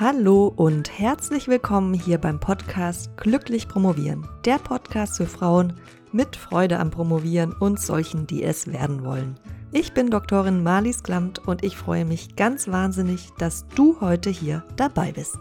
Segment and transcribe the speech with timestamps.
[0.00, 4.28] Hallo und herzlich willkommen hier beim Podcast Glücklich Promovieren.
[4.44, 5.72] Der Podcast für Frauen
[6.12, 9.40] mit Freude am Promovieren und solchen, die es werden wollen.
[9.72, 14.62] Ich bin Doktorin Marlies Klamt und ich freue mich ganz wahnsinnig, dass du heute hier
[14.76, 15.36] dabei bist.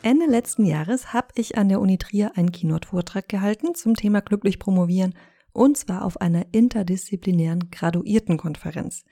[0.00, 4.58] Ende letzten Jahres habe ich an der Uni Trier einen Keynote-Vortrag gehalten zum Thema Glücklich
[4.58, 5.12] Promovieren
[5.52, 9.04] und zwar auf einer interdisziplinären Graduiertenkonferenz.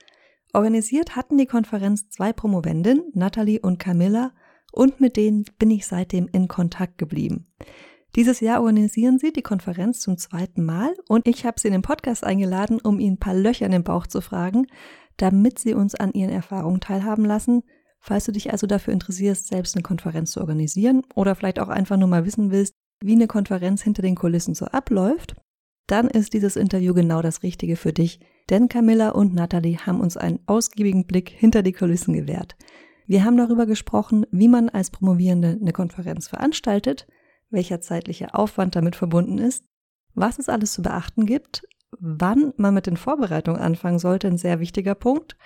[0.52, 4.32] Organisiert hatten die Konferenz zwei Promovendinnen, Natalie und Camilla,
[4.72, 7.46] und mit denen bin ich seitdem in Kontakt geblieben.
[8.16, 11.82] Dieses Jahr organisieren sie die Konferenz zum zweiten Mal und ich habe sie in den
[11.82, 14.66] Podcast eingeladen, um ihnen ein paar Löcher in den Bauch zu fragen,
[15.16, 17.62] damit sie uns an ihren Erfahrungen teilhaben lassen.
[18.00, 21.96] Falls du dich also dafür interessierst, selbst eine Konferenz zu organisieren oder vielleicht auch einfach
[21.96, 25.36] nur mal wissen willst, wie eine Konferenz hinter den Kulissen so abläuft,
[25.86, 30.16] dann ist dieses Interview genau das Richtige für dich, denn Camilla und Natalie haben uns
[30.16, 32.56] einen ausgiebigen Blick hinter die Kulissen gewährt.
[33.06, 37.06] Wir haben darüber gesprochen, wie man als Promovierende eine Konferenz veranstaltet,
[37.48, 39.64] welcher zeitliche Aufwand damit verbunden ist,
[40.14, 41.62] was es alles zu beachten gibt,
[41.98, 45.36] wann man mit den Vorbereitungen anfangen sollte, ein sehr wichtiger Punkt,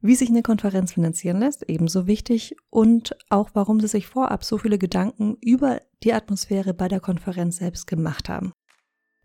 [0.00, 4.58] wie sich eine Konferenz finanzieren lässt, ebenso wichtig, und auch warum sie sich vorab so
[4.58, 8.52] viele Gedanken über die Atmosphäre bei der Konferenz selbst gemacht haben.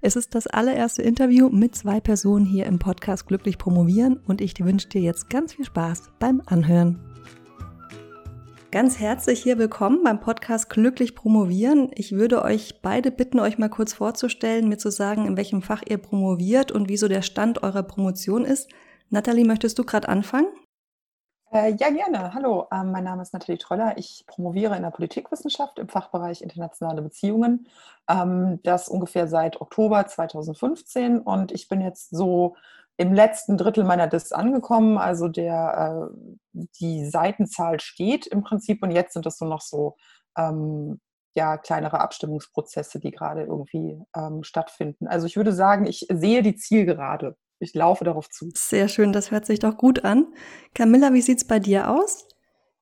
[0.02, 4.58] Es ist das allererste Interview mit zwei Personen hier im Podcast Glücklich Promovieren und ich
[4.64, 6.98] wünsche dir jetzt ganz viel Spaß beim Anhören.
[8.72, 11.92] Ganz herzlich hier willkommen beim Podcast Glücklich Promovieren.
[11.96, 15.82] Ich würde euch beide bitten, euch mal kurz vorzustellen, mir zu sagen, in welchem Fach
[15.86, 18.70] ihr promoviert und wieso der Stand eurer Promotion ist.
[19.10, 20.48] Nathalie, möchtest du gerade anfangen?
[21.52, 22.34] Äh, ja, gerne.
[22.36, 23.98] Hallo, ähm, mein Name ist Nathalie Tröller.
[23.98, 27.68] Ich promoviere in der Politikwissenschaft im Fachbereich internationale Beziehungen.
[28.08, 32.56] Ähm, das ungefähr seit Oktober 2015 und ich bin jetzt so
[32.98, 35.00] im letzten Drittel meiner Dis angekommen.
[35.00, 36.12] Also der,
[36.54, 39.96] äh, die Seitenzahl steht im Prinzip und jetzt sind es nur noch so
[40.38, 41.00] ähm,
[41.36, 44.02] ja, kleinere Abstimmungsprozesse, die gerade irgendwie
[44.42, 45.08] stattfinden.
[45.08, 48.50] Also ich würde sagen, ich sehe die Zielgerade ich laufe darauf zu.
[48.54, 50.28] Sehr schön, das hört sich doch gut an.
[50.74, 52.28] Camilla, wie sieht es bei dir aus?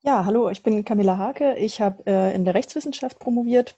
[0.03, 1.55] Ja, hallo, ich bin Camilla Hake.
[1.57, 3.77] Ich habe äh, in der Rechtswissenschaft promoviert,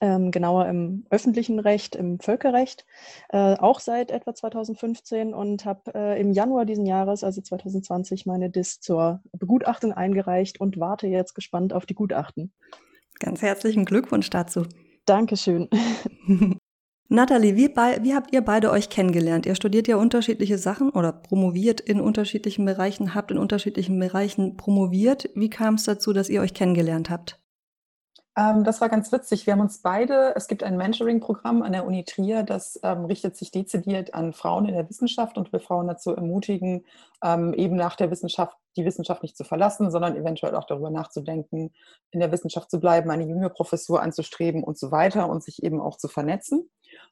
[0.00, 2.84] ähm, genauer im öffentlichen Recht, im Völkerrecht,
[3.30, 8.50] äh, auch seit etwa 2015 und habe äh, im Januar diesen Jahres, also 2020, meine
[8.50, 12.52] DIS zur Begutachtung eingereicht und warte jetzt gespannt auf die Gutachten.
[13.18, 14.66] Ganz herzlichen Glückwunsch dazu.
[15.06, 15.68] Dankeschön.
[17.08, 19.46] Nathalie, wie, wie habt ihr beide euch kennengelernt?
[19.46, 25.30] Ihr studiert ja unterschiedliche Sachen oder promoviert in unterschiedlichen Bereichen, habt in unterschiedlichen Bereichen promoviert.
[25.34, 27.38] Wie kam es dazu, dass ihr euch kennengelernt habt?
[28.36, 29.46] Ähm, das war ganz witzig.
[29.46, 33.36] Wir haben uns beide, es gibt ein Mentoring-Programm an der Uni Trier, das ähm, richtet
[33.36, 36.84] sich dezidiert an Frauen in der Wissenschaft und will Frauen dazu ermutigen,
[37.24, 41.72] ähm, eben nach der Wissenschaft die Wissenschaft nicht zu verlassen, sondern eventuell auch darüber nachzudenken,
[42.10, 45.80] in der Wissenschaft zu bleiben, eine junge Professur anzustreben und so weiter und sich eben
[45.80, 46.68] auch zu vernetzen.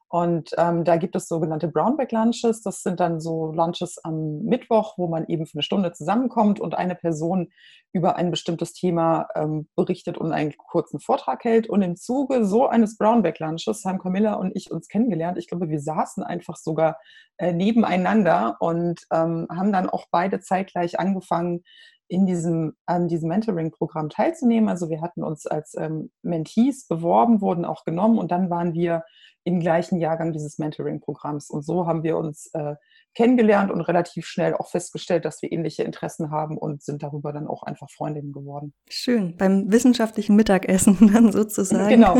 [0.08, 2.62] Und ähm, da gibt es sogenannte Brownback Lunches.
[2.62, 6.76] Das sind dann so Lunches am Mittwoch, wo man eben für eine Stunde zusammenkommt und
[6.76, 7.48] eine Person
[7.92, 11.68] über ein bestimmtes Thema ähm, berichtet und einen kurzen Vortrag hält.
[11.68, 15.36] Und im Zuge so eines Brownback Lunches haben Camilla und ich uns kennengelernt.
[15.36, 16.98] Ich glaube, wir saßen einfach sogar
[17.38, 21.64] äh, nebeneinander und ähm, haben dann auch beide zeitgleich angefangen,
[22.08, 24.68] in diesem, an diesem Mentoring-Programm teilzunehmen.
[24.68, 29.04] Also wir hatten uns als ähm, Mentees beworben, wurden auch genommen und dann waren wir
[29.44, 31.50] im gleichen Jahrgang dieses Mentoring-Programms.
[31.50, 32.74] Und so haben wir uns äh,
[33.14, 37.46] kennengelernt und relativ schnell auch festgestellt, dass wir ähnliche Interessen haben und sind darüber dann
[37.46, 38.72] auch einfach Freundinnen geworden.
[38.88, 41.90] Schön, beim wissenschaftlichen Mittagessen dann sozusagen.
[41.90, 42.16] Genau.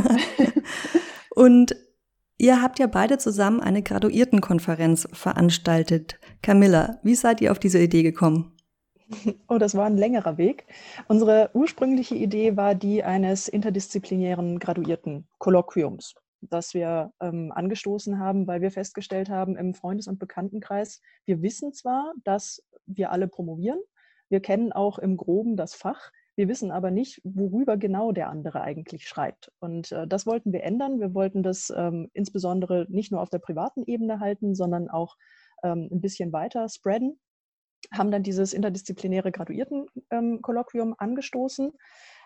[1.34, 1.75] und
[2.39, 6.21] ihr habt ja beide zusammen eine Graduiertenkonferenz veranstaltet.
[6.43, 8.54] Camilla, wie seid ihr auf diese Idee gekommen?
[9.49, 10.67] Oh, das war ein längerer Weg.
[11.09, 16.15] Unsere ursprüngliche Idee war die eines interdisziplinären Graduierten-Kolloquiums
[16.51, 21.73] das wir ähm, angestoßen haben, weil wir festgestellt haben im Freundes- und Bekanntenkreis, wir wissen
[21.73, 23.81] zwar, dass wir alle promovieren,
[24.29, 28.62] wir kennen auch im groben das Fach, wir wissen aber nicht, worüber genau der andere
[28.62, 29.53] eigentlich schreibt.
[29.61, 30.99] Und äh, das wollten wir ändern.
[30.99, 35.17] Wir wollten das ähm, insbesondere nicht nur auf der privaten Ebene halten, sondern auch
[35.62, 37.21] ähm, ein bisschen weiter spreaden.
[37.96, 41.73] Haben dann dieses interdisziplinäre Graduierten-Kolloquium ähm, angestoßen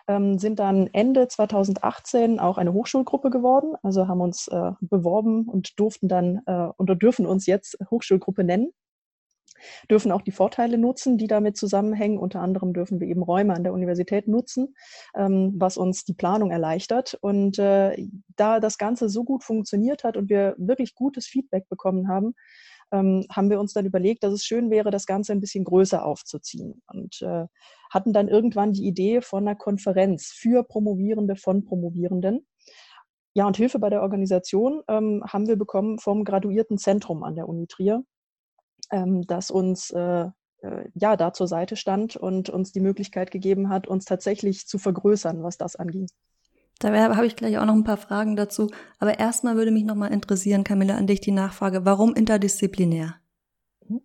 [0.09, 5.79] ähm, sind dann Ende 2018 auch eine Hochschulgruppe geworden, also haben uns äh, beworben und
[5.79, 8.71] durften dann äh, oder dürfen uns jetzt Hochschulgruppe nennen
[9.89, 12.17] dürfen auch die Vorteile nutzen, die damit zusammenhängen.
[12.17, 14.73] Unter anderem dürfen wir eben Räume an der Universität nutzen,
[15.15, 17.17] ähm, was uns die Planung erleichtert.
[17.19, 18.07] Und äh,
[18.37, 22.35] da das Ganze so gut funktioniert hat und wir wirklich gutes Feedback bekommen haben,
[22.91, 26.03] ähm, haben wir uns dann überlegt, dass es schön wäre, das Ganze ein bisschen größer
[26.03, 27.45] aufzuziehen und äh,
[27.89, 32.45] hatten dann irgendwann die Idee von einer Konferenz für Promovierende von Promovierenden.
[33.33, 37.67] Ja, und Hilfe bei der Organisation ähm, haben wir bekommen vom Graduiertenzentrum an der Uni
[37.67, 38.03] Trier,
[38.91, 40.25] ähm, das uns äh,
[40.61, 44.77] äh, ja da zur Seite stand und uns die Möglichkeit gegeben hat, uns tatsächlich zu
[44.77, 46.07] vergrößern, was das anging.
[46.79, 48.69] Da habe ich gleich auch noch ein paar Fragen dazu.
[48.99, 53.15] Aber erstmal würde mich nochmal interessieren, Camilla, an dich die Nachfrage, warum interdisziplinär?
[53.87, 54.01] Mhm.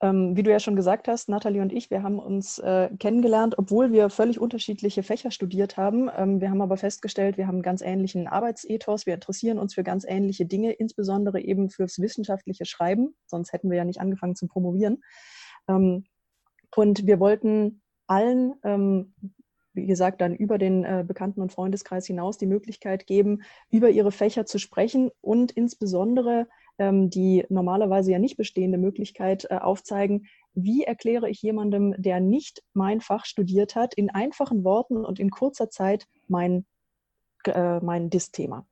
[0.00, 3.56] Ähm, wie du ja schon gesagt hast, Nathalie und ich, wir haben uns äh, kennengelernt,
[3.58, 6.10] obwohl wir völlig unterschiedliche Fächer studiert haben.
[6.16, 9.84] Ähm, wir haben aber festgestellt, wir haben einen ganz ähnlichen Arbeitsethos, wir interessieren uns für
[9.84, 14.46] ganz ähnliche Dinge, insbesondere eben fürs wissenschaftliche Schreiben, sonst hätten wir ja nicht angefangen zu
[14.46, 15.02] promovieren.
[15.68, 16.04] Ähm,
[16.74, 19.14] und wir wollten allen ähm,
[19.74, 24.12] wie gesagt, dann über den äh, Bekannten- und Freundeskreis hinaus die Möglichkeit geben, über ihre
[24.12, 26.48] Fächer zu sprechen und insbesondere
[26.78, 32.62] ähm, die normalerweise ja nicht bestehende Möglichkeit äh, aufzeigen, wie erkläre ich jemandem, der nicht
[32.72, 36.64] mein Fach studiert hat, in einfachen Worten und in kurzer Zeit mein,
[37.44, 38.66] äh, mein DIS-Thema.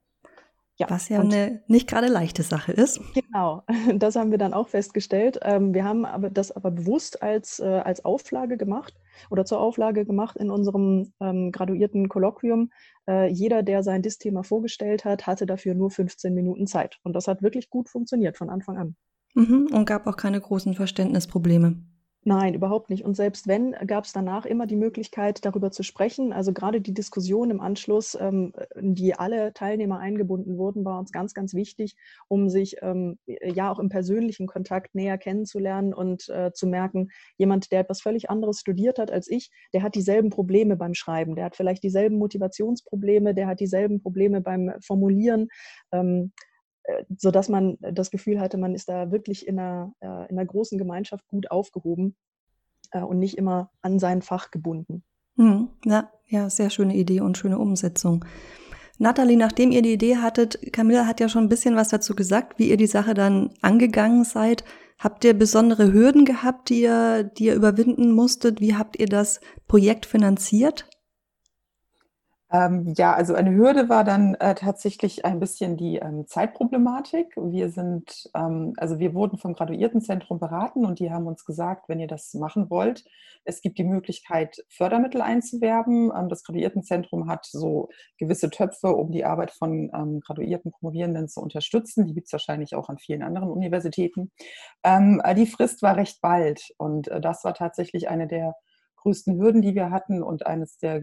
[0.83, 3.01] Ja, Was ja eine nicht gerade leichte Sache ist.
[3.15, 3.63] Genau,
[3.95, 5.39] das haben wir dann auch festgestellt.
[5.43, 8.95] Ähm, wir haben aber das aber bewusst als, äh, als Auflage gemacht
[9.31, 12.71] oder zur Auflage gemacht in unserem ähm, graduierten Kolloquium.
[13.09, 16.99] Äh, jeder, der sein DIS-Thema vorgestellt hat, hatte dafür nur 15 Minuten Zeit.
[17.05, 18.97] Und das hat wirklich gut funktioniert von Anfang an.
[19.35, 21.77] Mhm, und gab auch keine großen Verständnisprobleme.
[22.25, 23.05] Nein, überhaupt nicht.
[23.05, 26.33] Und selbst wenn, gab es danach immer die Möglichkeit, darüber zu sprechen.
[26.33, 31.11] Also gerade die Diskussion im Anschluss, ähm, in die alle Teilnehmer eingebunden wurden, war uns
[31.11, 31.97] ganz, ganz wichtig,
[32.29, 37.09] um sich ähm, ja auch im persönlichen Kontakt näher kennenzulernen und äh, zu merken,
[37.39, 41.35] jemand, der etwas völlig anderes studiert hat als ich, der hat dieselben Probleme beim Schreiben,
[41.35, 45.49] der hat vielleicht dieselben Motivationsprobleme, der hat dieselben Probleme beim Formulieren.
[45.91, 46.31] Ähm,
[46.85, 50.47] äh, sodass man das Gefühl hatte, man ist da wirklich in einer, äh, in einer
[50.47, 52.17] großen Gemeinschaft gut aufgehoben
[52.91, 55.05] äh, und nicht immer an sein Fach gebunden.
[55.37, 58.25] Hm, ja, ja, sehr schöne Idee und schöne Umsetzung.
[58.99, 62.59] Nathalie, nachdem ihr die Idee hattet, Camilla hat ja schon ein bisschen was dazu gesagt,
[62.59, 64.65] wie ihr die Sache dann angegangen seid.
[64.99, 68.61] Habt ihr besondere Hürden gehabt, die ihr, die ihr überwinden musstet?
[68.61, 70.89] Wie habt ihr das Projekt finanziert?
[72.53, 77.35] Ähm, ja, also eine Hürde war dann äh, tatsächlich ein bisschen die ähm, Zeitproblematik.
[77.37, 81.99] Wir sind, ähm, also wir wurden vom Graduiertenzentrum beraten und die haben uns gesagt, wenn
[81.99, 83.05] ihr das machen wollt,
[83.45, 86.13] es gibt die Möglichkeit, Fördermittel einzuwerben.
[86.15, 87.89] Ähm, das Graduiertenzentrum hat so
[88.19, 92.07] gewisse Töpfe, um die Arbeit von ähm, graduierten Promovierenden zu unterstützen.
[92.07, 94.31] Die gibt es wahrscheinlich auch an vielen anderen Universitäten.
[94.85, 98.55] Ähm, die Frist war recht bald und äh, das war tatsächlich eine der
[98.97, 101.03] größten Hürden, die wir hatten und eines der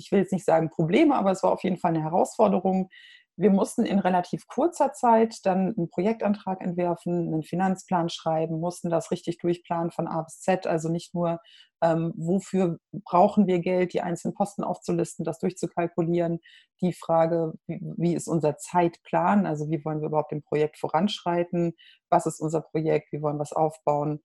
[0.00, 2.88] ich will jetzt nicht sagen Probleme, aber es war auf jeden Fall eine Herausforderung.
[3.36, 9.10] Wir mussten in relativ kurzer Zeit dann einen Projektantrag entwerfen, einen Finanzplan schreiben, mussten das
[9.10, 11.40] richtig durchplanen von A bis Z, also nicht nur,
[11.82, 16.40] ähm, wofür brauchen wir Geld, die einzelnen Posten aufzulisten, das durchzukalkulieren,
[16.82, 21.74] die Frage, wie, wie ist unser Zeitplan, also wie wollen wir überhaupt im Projekt voranschreiten,
[22.10, 24.20] was ist unser Projekt, wie wollen wir es aufbauen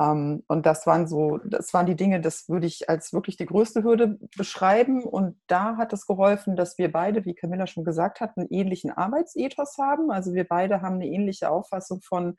[0.00, 3.82] und das waren so, das waren die Dinge, das würde ich als wirklich die größte
[3.82, 5.02] Hürde beschreiben.
[5.02, 8.92] Und da hat es geholfen, dass wir beide, wie Camilla schon gesagt hat, einen ähnlichen
[8.92, 10.12] Arbeitsethos haben.
[10.12, 12.36] Also wir beide haben eine ähnliche Auffassung von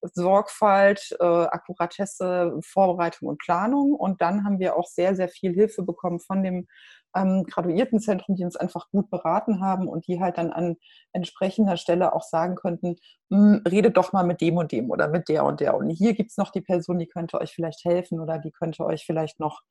[0.00, 3.92] Sorgfalt, äh, Akkuratesse, Vorbereitung und Planung.
[3.92, 6.66] Und dann haben wir auch sehr, sehr viel Hilfe bekommen von dem
[7.14, 10.76] ähm, Graduiertenzentrum, die uns einfach gut beraten haben und die halt dann an
[11.12, 12.96] entsprechender Stelle auch sagen könnten,
[13.30, 15.76] hm, redet doch mal mit dem und dem oder mit der und der.
[15.76, 18.84] Und hier gibt es noch die Person, die könnte euch vielleicht helfen oder die könnte
[18.84, 19.62] euch vielleicht noch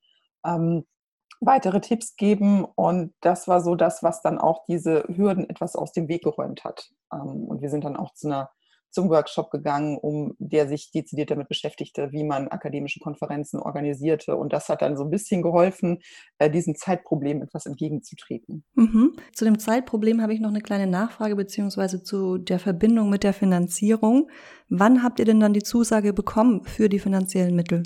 [0.44, 0.84] ähm,
[1.40, 2.64] weitere Tipps geben.
[2.64, 6.64] Und das war so das, was dann auch diese Hürden etwas aus dem Weg geräumt
[6.64, 6.90] hat.
[7.12, 8.50] Ähm, und wir sind dann auch zu einer
[8.92, 14.36] zum Workshop gegangen, um der sich dezidiert damit beschäftigte, wie man akademische Konferenzen organisierte.
[14.36, 15.98] Und das hat dann so ein bisschen geholfen,
[16.38, 18.64] äh, diesem Zeitproblem etwas entgegenzutreten.
[18.74, 19.16] Mhm.
[19.34, 23.32] Zu dem Zeitproblem habe ich noch eine kleine Nachfrage beziehungsweise zu der Verbindung mit der
[23.32, 24.30] Finanzierung.
[24.68, 27.82] Wann habt ihr denn dann die Zusage bekommen für die finanziellen Mittel?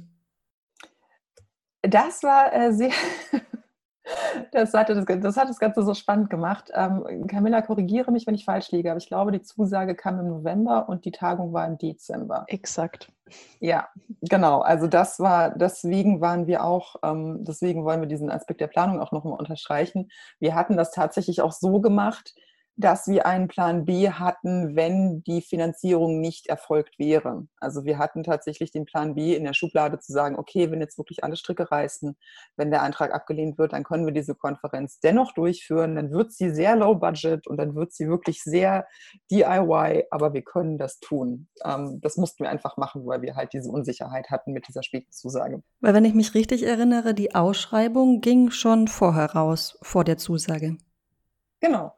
[1.83, 2.91] Das war äh, sehr,
[4.53, 6.71] Das hat das, das hat das Ganze so spannend gemacht.
[6.75, 10.29] Ähm, Camilla, korrigiere mich, wenn ich falsch liege, aber ich glaube, die Zusage kam im
[10.29, 12.45] November und die Tagung war im Dezember.
[12.47, 13.13] Exakt.
[13.59, 13.89] Ja,
[14.23, 14.61] genau.
[14.61, 19.01] Also das war, deswegen waren wir auch, ähm, deswegen wollen wir diesen Aspekt der Planung
[19.01, 20.11] auch nochmal unterstreichen.
[20.39, 22.35] Wir hatten das tatsächlich auch so gemacht,
[22.77, 27.47] dass wir einen Plan B hatten, wenn die Finanzierung nicht erfolgt wäre.
[27.59, 30.99] Also wir hatten tatsächlich den Plan B in der Schublade zu sagen, okay, wenn jetzt
[30.99, 32.17] wirklich alle Stricke reißen,
[32.57, 35.97] wenn der Antrag abgelehnt wird, dann können wir diese Konferenz dennoch durchführen.
[35.97, 38.87] Dann wird sie sehr low budget und dann wird sie wirklich sehr
[39.31, 41.49] DIY, aber wir können das tun.
[41.65, 45.13] Ähm, das mussten wir einfach machen, weil wir halt diese Unsicherheit hatten mit dieser späten
[45.13, 45.63] Zusage.
[45.81, 50.77] Weil wenn ich mich richtig erinnere, die Ausschreibung ging schon vorher raus, vor der Zusage.
[51.61, 51.95] Genau,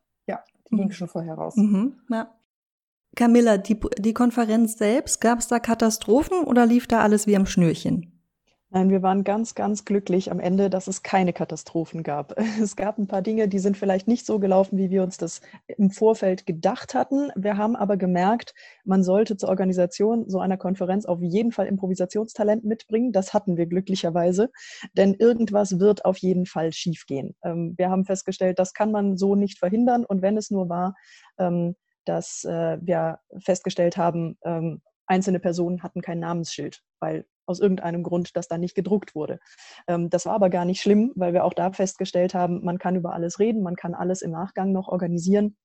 [0.71, 1.57] die ging schon vorher raus.
[1.57, 2.35] Mhm, ja.
[3.17, 7.47] Camilla, die, die Konferenz selbst, gab es da Katastrophen oder lief da alles wie am
[7.47, 8.18] Schnürchen?
[8.71, 12.35] Nein, wir waren ganz, ganz glücklich am Ende, dass es keine Katastrophen gab.
[12.63, 15.41] Es gab ein paar Dinge, die sind vielleicht nicht so gelaufen, wie wir uns das
[15.79, 17.31] im Vorfeld gedacht hatten.
[17.35, 18.53] Wir haben aber gemerkt,
[18.85, 23.11] man sollte zur Organisation so einer Konferenz auf jeden Fall Improvisationstalent mitbringen.
[23.13, 24.51] Das hatten wir glücklicherweise,
[24.93, 27.35] denn irgendwas wird auf jeden Fall schiefgehen.
[27.43, 30.05] Ähm, wir haben festgestellt, das kann man so nicht verhindern.
[30.05, 30.95] Und wenn es nur war,
[31.39, 38.03] ähm, dass äh, wir festgestellt haben, ähm, einzelne Personen hatten kein Namensschild, weil aus irgendeinem
[38.03, 39.39] Grund, das da nicht gedruckt wurde.
[39.87, 42.97] Ähm, das war aber gar nicht schlimm, weil wir auch da festgestellt haben, man kann
[42.97, 45.57] über alles reden, man kann alles im Nachgang noch organisieren.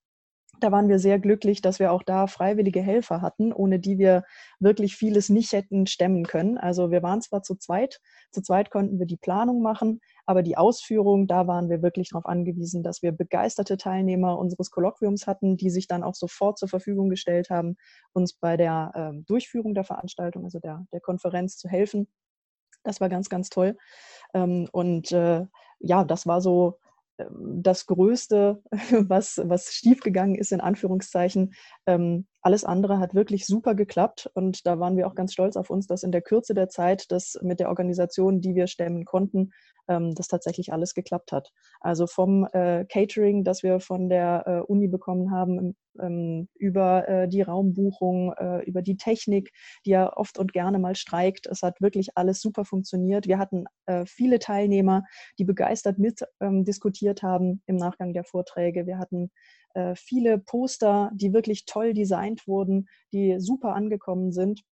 [0.59, 4.23] Da waren wir sehr glücklich, dass wir auch da freiwillige Helfer hatten, ohne die wir
[4.59, 6.57] wirklich vieles nicht hätten stemmen können.
[6.57, 7.99] Also wir waren zwar zu zweit,
[8.31, 12.25] zu zweit konnten wir die Planung machen, aber die Ausführung, da waren wir wirklich darauf
[12.25, 17.09] angewiesen, dass wir begeisterte Teilnehmer unseres Kolloquiums hatten, die sich dann auch sofort zur Verfügung
[17.09, 17.75] gestellt haben,
[18.13, 22.07] uns bei der äh, Durchführung der Veranstaltung, also der, der Konferenz zu helfen.
[22.83, 23.77] Das war ganz, ganz toll.
[24.33, 25.45] Ähm, und äh,
[25.79, 26.79] ja, das war so
[27.17, 31.53] das Größte, was, was schiefgegangen ist, in Anführungszeichen.
[31.85, 35.69] Ähm, alles andere hat wirklich super geklappt und da waren wir auch ganz stolz auf
[35.69, 39.51] uns, dass in der Kürze der Zeit das mit der Organisation, die wir stemmen konnten,
[39.87, 41.51] ähm, das tatsächlich alles geklappt hat.
[41.79, 47.27] Also vom äh, Catering, das wir von der äh, Uni bekommen haben, ähm, über äh,
[47.27, 49.51] die Raumbuchung, äh, über die Technik,
[49.85, 51.47] die ja oft und gerne mal streikt.
[51.47, 53.27] Es hat wirklich alles super funktioniert.
[53.27, 55.03] Wir hatten äh, viele Teilnehmer,
[55.39, 58.85] die begeistert mit ähm, diskutiert haben im Nachgang der Vorträge.
[58.87, 59.31] Wir hatten
[59.73, 64.63] äh, viele Poster, die wirklich toll designt wurden, die super angekommen sind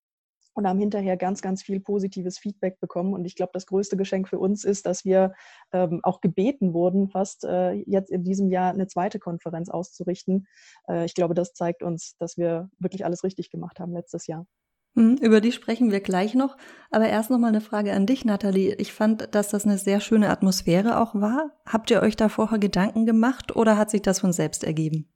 [0.54, 3.14] und haben hinterher ganz, ganz viel positives Feedback bekommen.
[3.14, 5.34] Und ich glaube, das größte Geschenk für uns ist, dass wir
[5.72, 10.48] ähm, auch gebeten wurden, fast äh, jetzt in diesem Jahr eine zweite Konferenz auszurichten.
[10.88, 14.46] Äh, ich glaube, das zeigt uns, dass wir wirklich alles richtig gemacht haben letztes Jahr.
[14.96, 16.58] Hm, über die sprechen wir gleich noch.
[16.90, 18.76] Aber erst noch mal eine Frage an dich, Nathalie.
[18.76, 21.52] Ich fand, dass das eine sehr schöne Atmosphäre auch war.
[21.66, 25.08] Habt ihr euch da vorher Gedanken gemacht oder hat sich das von selbst ergeben?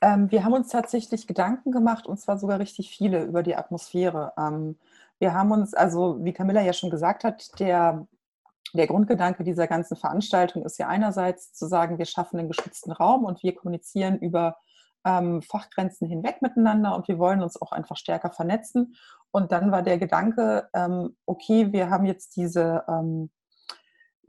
[0.00, 4.32] Ähm, wir haben uns tatsächlich Gedanken gemacht und zwar sogar richtig viele über die Atmosphäre.
[4.38, 4.76] Ähm,
[5.18, 8.06] wir haben uns, also wie Camilla ja schon gesagt hat, der,
[8.72, 13.24] der Grundgedanke dieser ganzen Veranstaltung ist ja einerseits zu sagen, wir schaffen einen geschützten Raum
[13.24, 14.56] und wir kommunizieren über
[15.04, 18.96] ähm, Fachgrenzen hinweg miteinander und wir wollen uns auch einfach stärker vernetzen.
[19.30, 22.84] Und dann war der Gedanke, ähm, okay, wir haben jetzt diese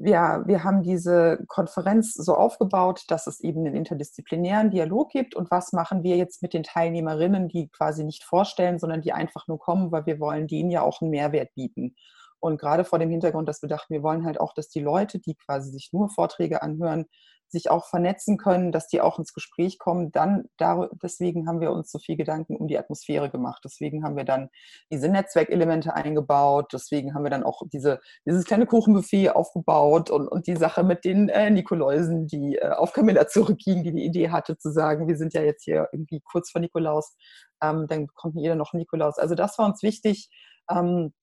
[0.03, 5.35] wir, wir haben diese Konferenz so aufgebaut, dass es eben einen interdisziplinären Dialog gibt.
[5.35, 9.47] Und was machen wir jetzt mit den Teilnehmerinnen, die quasi nicht vorstellen, sondern die einfach
[9.47, 11.95] nur kommen, weil wir wollen denen ja auch einen Mehrwert bieten.
[12.39, 15.19] Und gerade vor dem Hintergrund, dass wir dachten, wir wollen halt auch, dass die Leute,
[15.19, 17.05] die quasi sich nur Vorträge anhören,
[17.51, 20.11] sich auch vernetzen können, dass die auch ins Gespräch kommen.
[20.11, 23.61] Dann da, deswegen haben wir uns so viel Gedanken um die Atmosphäre gemacht.
[23.63, 24.49] Deswegen haben wir dann
[24.91, 26.71] diese Netzwerkelemente eingebaut.
[26.73, 31.05] Deswegen haben wir dann auch diese, dieses kleine Kuchenbuffet aufgebaut und, und die Sache mit
[31.05, 35.17] den äh, Nikoläusen, die äh, auf Camilla zurückgingen, die die Idee hatte zu sagen, wir
[35.17, 37.15] sind ja jetzt hier irgendwie kurz vor Nikolaus,
[37.61, 39.17] ähm, dann bekommt jeder noch Nikolaus.
[39.17, 40.29] Also das war uns wichtig.
[40.69, 41.13] Ähm,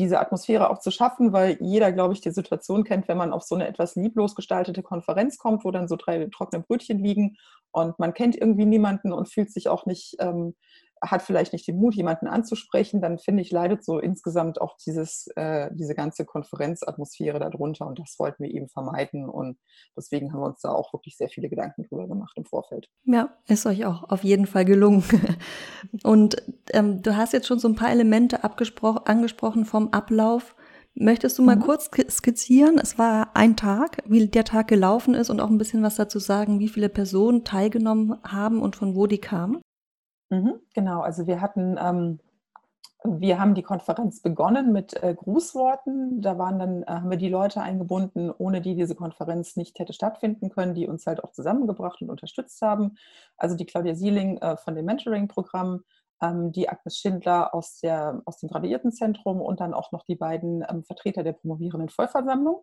[0.00, 3.42] diese Atmosphäre auch zu schaffen, weil jeder, glaube ich, die Situation kennt, wenn man auf
[3.42, 7.36] so eine etwas lieblos gestaltete Konferenz kommt, wo dann so drei trockene Brötchen liegen
[7.70, 10.54] und man kennt irgendwie niemanden und fühlt sich auch nicht ähm,
[11.02, 15.28] hat vielleicht nicht den Mut, jemanden anzusprechen, dann finde ich, leidet so insgesamt auch dieses,
[15.36, 19.58] äh, diese ganze Konferenzatmosphäre darunter und das wollten wir eben vermeiden und
[19.96, 22.88] deswegen haben wir uns da auch wirklich sehr viele Gedanken drüber gemacht im Vorfeld.
[23.04, 25.04] Ja, ist euch auch auf jeden Fall gelungen.
[26.04, 26.36] und
[26.72, 30.54] ähm, du hast jetzt schon so ein paar Elemente angesprochen vom Ablauf.
[30.94, 31.60] Möchtest du mal mhm.
[31.60, 32.78] kurz skizzieren?
[32.78, 36.18] Es war ein Tag, wie der Tag gelaufen ist und auch ein bisschen was dazu
[36.18, 39.62] sagen, wie viele Personen teilgenommen haben und von wo die kamen?
[40.30, 42.20] Mhm, genau, also wir hatten, ähm,
[43.04, 46.20] wir haben die Konferenz begonnen mit äh, Grußworten.
[46.22, 49.92] Da waren dann, äh, haben wir die Leute eingebunden, ohne die diese Konferenz nicht hätte
[49.92, 52.96] stattfinden können, die uns halt auch zusammengebracht und unterstützt haben.
[53.38, 55.82] Also die Claudia Sieling äh, von dem Mentoring-Programm,
[56.22, 60.84] die Agnes Schindler aus, der, aus dem Graduiertenzentrum und dann auch noch die beiden ähm,
[60.84, 62.62] Vertreter der promovierenden Vollversammlung.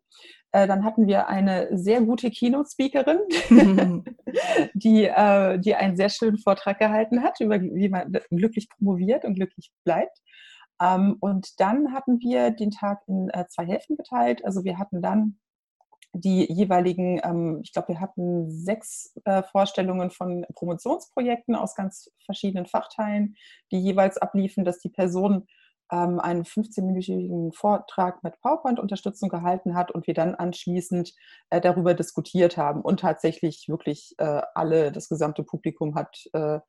[0.52, 3.20] Äh, dann hatten wir eine sehr gute Keynote-Speakerin,
[4.74, 9.36] die, äh, die einen sehr schönen Vortrag gehalten hat, über wie man glücklich promoviert und
[9.36, 10.20] glücklich bleibt.
[10.82, 14.46] Ähm, und dann hatten wir den Tag in äh, zwei Hälften geteilt.
[14.46, 15.40] Also wir hatten dann
[16.14, 22.66] die jeweiligen, ähm, ich glaube, wir hatten sechs äh, Vorstellungen von Promotionsprojekten aus ganz verschiedenen
[22.66, 23.36] Fachteilen,
[23.72, 25.48] die jeweils abliefen, dass die Person
[25.92, 31.14] ähm, einen 15-minütigen Vortrag mit PowerPoint-Unterstützung gehalten hat und wir dann anschließend
[31.50, 32.82] äh, darüber diskutiert haben.
[32.82, 36.60] Und tatsächlich wirklich äh, alle, das gesamte Publikum hat äh,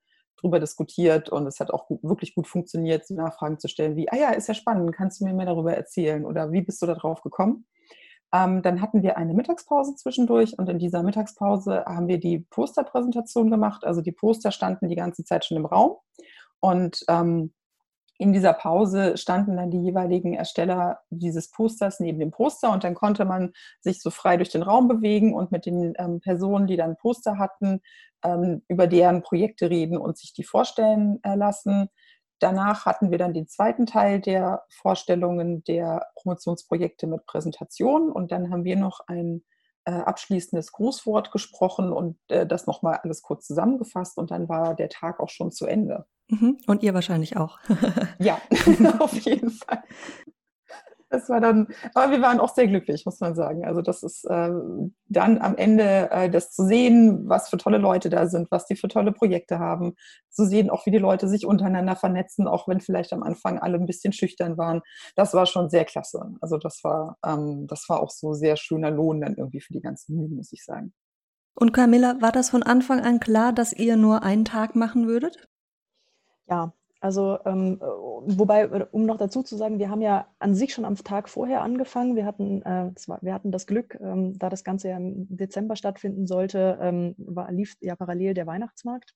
[0.40, 4.16] darüber diskutiert und es hat auch gut, wirklich gut funktioniert, Nachfragen zu stellen wie, ah
[4.16, 6.94] ja, ist ja spannend, kannst du mir mehr darüber erzählen oder wie bist du da
[6.94, 7.66] drauf gekommen?
[8.32, 13.50] Ähm, dann hatten wir eine Mittagspause zwischendurch und in dieser Mittagspause haben wir die Posterpräsentation
[13.50, 13.84] gemacht.
[13.84, 15.96] Also die Poster standen die ganze Zeit schon im Raum
[16.60, 17.52] und ähm,
[18.18, 22.94] in dieser Pause standen dann die jeweiligen Ersteller dieses Posters neben dem Poster und dann
[22.94, 26.76] konnte man sich so frei durch den Raum bewegen und mit den ähm, Personen, die
[26.76, 27.80] dann Poster hatten,
[28.24, 31.88] ähm, über deren Projekte reden und sich die vorstellen äh, lassen.
[32.40, 38.50] Danach hatten wir dann den zweiten Teil der Vorstellungen der Promotionsprojekte mit Präsentationen und dann
[38.50, 39.42] haben wir noch ein
[39.84, 44.88] äh, abschließendes Grußwort gesprochen und äh, das nochmal alles kurz zusammengefasst und dann war der
[44.88, 46.06] Tag auch schon zu Ende.
[46.28, 46.58] Mhm.
[46.66, 47.58] Und ihr wahrscheinlich auch.
[48.18, 48.38] ja,
[48.98, 49.82] auf jeden Fall
[51.10, 53.64] das war dann, aber wir waren auch sehr glücklich, muss man sagen.
[53.64, 54.50] Also das ist äh,
[55.06, 58.76] dann am Ende äh, das zu sehen, was für tolle Leute da sind, was die
[58.76, 59.94] für tolle Projekte haben,
[60.28, 63.78] zu sehen auch, wie die Leute sich untereinander vernetzen, auch wenn vielleicht am Anfang alle
[63.78, 64.82] ein bisschen schüchtern waren.
[65.16, 66.34] Das war schon sehr klasse.
[66.40, 69.80] Also das war, ähm, das war auch so sehr schöner Lohn dann irgendwie für die
[69.80, 70.92] ganzen Mühen, muss ich sagen.
[71.54, 75.48] Und Camilla, war das von Anfang an klar, dass ihr nur einen Tag machen würdet?
[76.46, 80.74] Ja, also, ähm, wobei, äh, um noch dazu zu sagen, wir haben ja an sich
[80.74, 82.16] schon am Tag vorher angefangen.
[82.16, 85.76] Wir hatten, äh, war, wir hatten das Glück, ähm, da das Ganze ja im Dezember
[85.76, 89.14] stattfinden sollte, ähm, war, lief ja parallel der Weihnachtsmarkt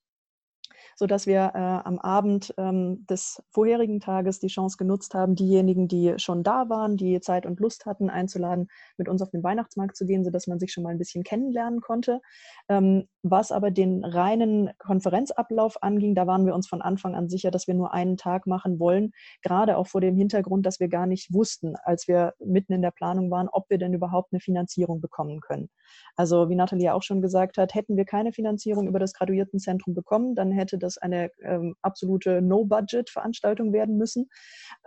[0.96, 6.14] sodass wir äh, am Abend ähm, des vorherigen Tages die Chance genutzt haben, diejenigen, die
[6.18, 10.06] schon da waren, die Zeit und Lust hatten, einzuladen, mit uns auf den Weihnachtsmarkt zu
[10.06, 12.20] gehen, sodass man sich schon mal ein bisschen kennenlernen konnte.
[12.68, 17.50] Ähm, was aber den reinen Konferenzablauf anging, da waren wir uns von Anfang an sicher,
[17.50, 21.06] dass wir nur einen Tag machen wollen, gerade auch vor dem Hintergrund, dass wir gar
[21.06, 25.00] nicht wussten, als wir mitten in der Planung waren, ob wir denn überhaupt eine Finanzierung
[25.00, 25.68] bekommen können.
[26.16, 30.34] Also wie Nathalie auch schon gesagt hat, hätten wir keine Finanzierung über das Graduiertenzentrum bekommen,
[30.34, 34.28] dann hätte das eine ähm, absolute No-Budget-Veranstaltung werden müssen.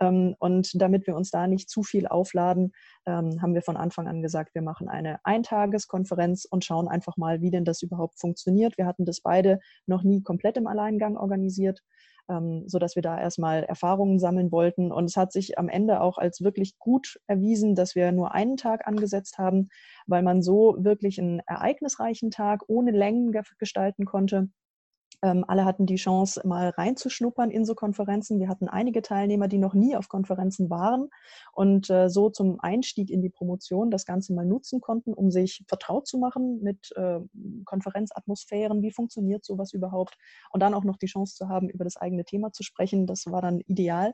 [0.00, 2.72] Ähm, und damit wir uns da nicht zu viel aufladen,
[3.06, 7.40] ähm, haben wir von Anfang an gesagt, wir machen eine Eintageskonferenz und schauen einfach mal,
[7.40, 8.78] wie denn das überhaupt funktioniert.
[8.78, 11.82] Wir hatten das beide noch nie komplett im Alleingang organisiert
[12.28, 14.92] ähm, sodass wir da erstmal Erfahrungen sammeln wollten.
[14.92, 18.56] Und es hat sich am Ende auch als wirklich gut erwiesen, dass wir nur einen
[18.56, 19.68] Tag angesetzt haben,
[20.06, 24.48] weil man so wirklich einen ereignisreichen Tag ohne Längen gestalten konnte.
[25.22, 28.38] Ähm, alle hatten die Chance, mal reinzuschnuppern in so Konferenzen.
[28.38, 31.08] Wir hatten einige Teilnehmer, die noch nie auf Konferenzen waren
[31.52, 35.64] und äh, so zum Einstieg in die Promotion das Ganze mal nutzen konnten, um sich
[35.68, 37.20] vertraut zu machen mit äh,
[37.64, 38.82] Konferenzatmosphären.
[38.82, 40.16] Wie funktioniert sowas überhaupt?
[40.50, 43.06] Und dann auch noch die Chance zu haben, über das eigene Thema zu sprechen.
[43.06, 44.12] Das war dann ideal.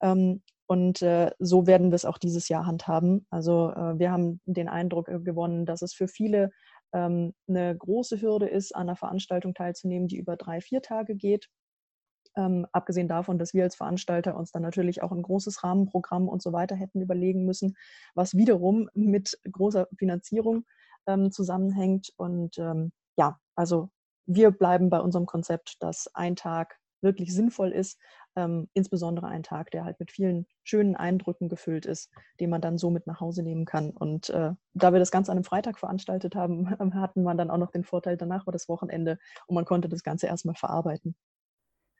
[0.00, 3.26] Ähm, und äh, so werden wir es auch dieses Jahr handhaben.
[3.30, 6.50] Also äh, wir haben den Eindruck äh, gewonnen, dass es für viele
[6.94, 11.50] ähm, eine große Hürde ist, an einer Veranstaltung teilzunehmen, die über drei, vier Tage geht.
[12.36, 16.42] Ähm, abgesehen davon, dass wir als Veranstalter uns dann natürlich auch ein großes Rahmenprogramm und
[16.42, 17.76] so weiter hätten überlegen müssen,
[18.14, 20.64] was wiederum mit großer Finanzierung
[21.06, 22.12] ähm, zusammenhängt.
[22.16, 23.90] Und ähm, ja, also
[24.26, 28.00] wir bleiben bei unserem Konzept, dass ein Tag wirklich sinnvoll ist,
[28.36, 32.78] ähm, insbesondere ein Tag, der halt mit vielen schönen Eindrücken gefüllt ist, den man dann
[32.78, 33.90] so mit nach Hause nehmen kann.
[33.90, 37.58] Und äh, da wir das Ganze an einem Freitag veranstaltet haben, hatten wir dann auch
[37.58, 41.14] noch den Vorteil, danach war das Wochenende und man konnte das Ganze erstmal verarbeiten.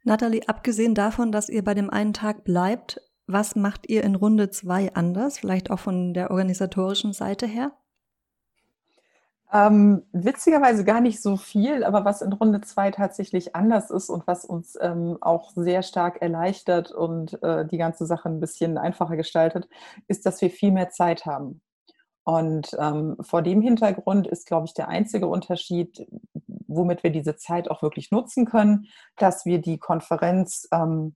[0.03, 4.51] Nathalie, abgesehen davon, dass ihr bei dem einen Tag bleibt, was macht ihr in Runde
[4.51, 7.73] zwei anders, vielleicht auch von der organisatorischen Seite her?
[9.55, 14.27] Ähm, witzigerweise gar nicht so viel, aber was in Runde 2 tatsächlich anders ist und
[14.27, 19.17] was uns ähm, auch sehr stark erleichtert und äh, die ganze Sache ein bisschen einfacher
[19.17, 19.69] gestaltet,
[20.09, 21.61] ist, dass wir viel mehr Zeit haben.
[22.25, 26.05] Und ähm, vor dem Hintergrund ist, glaube ich, der einzige Unterschied,
[26.67, 28.87] womit wir diese Zeit auch wirklich nutzen können,
[29.19, 31.15] dass wir die Konferenz ähm,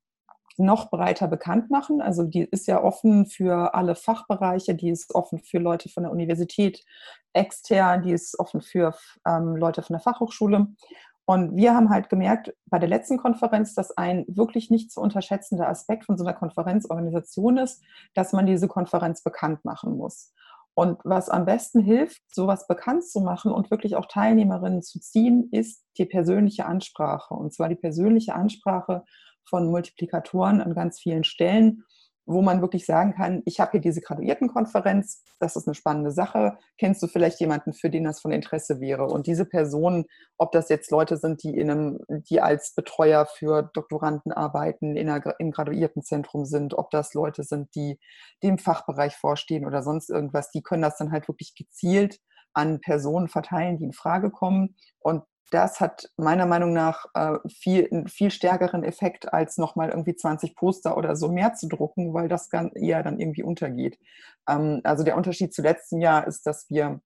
[0.59, 2.01] noch breiter bekannt machen.
[2.01, 6.13] Also die ist ja offen für alle Fachbereiche, die ist offen für Leute von der
[6.13, 6.85] Universität
[7.33, 8.95] extern, die ist offen für
[9.27, 10.69] ähm, Leute von der Fachhochschule.
[11.25, 15.69] Und wir haben halt gemerkt bei der letzten Konferenz, dass ein wirklich nicht zu unterschätzender
[15.69, 17.83] Aspekt von so einer Konferenzorganisation ist,
[18.15, 20.33] dass man diese Konferenz bekannt machen muss.
[20.79, 25.49] Und was am besten hilft, sowas bekannt zu machen und wirklich auch Teilnehmerinnen zu ziehen,
[25.51, 27.35] ist die persönliche Ansprache.
[27.35, 29.05] Und zwar die persönliche Ansprache
[29.49, 31.85] von Multiplikatoren an ganz vielen Stellen
[32.29, 36.59] wo man wirklich sagen kann, ich habe hier diese Graduiertenkonferenz, das ist eine spannende Sache.
[36.77, 39.07] Kennst du vielleicht jemanden, für den das von Interesse wäre?
[39.07, 40.05] Und diese Personen,
[40.37, 45.09] ob das jetzt Leute sind, die, in einem, die als Betreuer für Doktoranden arbeiten, in
[45.09, 47.99] einer, im Graduiertenzentrum sind, ob das Leute sind, die
[48.43, 52.21] dem Fachbereich vorstehen oder sonst irgendwas, die können das dann halt wirklich gezielt
[52.53, 54.77] an Personen verteilen, die in Frage kommen.
[54.99, 60.15] Und das hat meiner Meinung nach äh, viel, einen viel stärkeren Effekt, als nochmal irgendwie
[60.15, 63.99] 20 Poster oder so mehr zu drucken, weil das dann eher dann irgendwie untergeht.
[64.49, 67.01] Ähm, also der Unterschied zu letztem Jahr ist, dass wir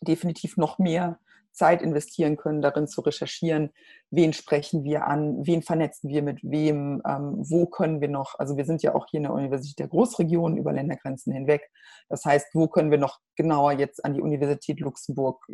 [0.00, 1.18] definitiv noch mehr
[1.56, 3.70] Zeit investieren können, darin zu recherchieren,
[4.10, 8.56] wen sprechen wir an, wen vernetzen wir mit wem, ähm, wo können wir noch, also
[8.56, 11.68] wir sind ja auch hier in der Universität der Großregion über Ländergrenzen hinweg.
[12.08, 15.44] Das heißt, wo können wir noch genauer jetzt an die Universität Luxemburg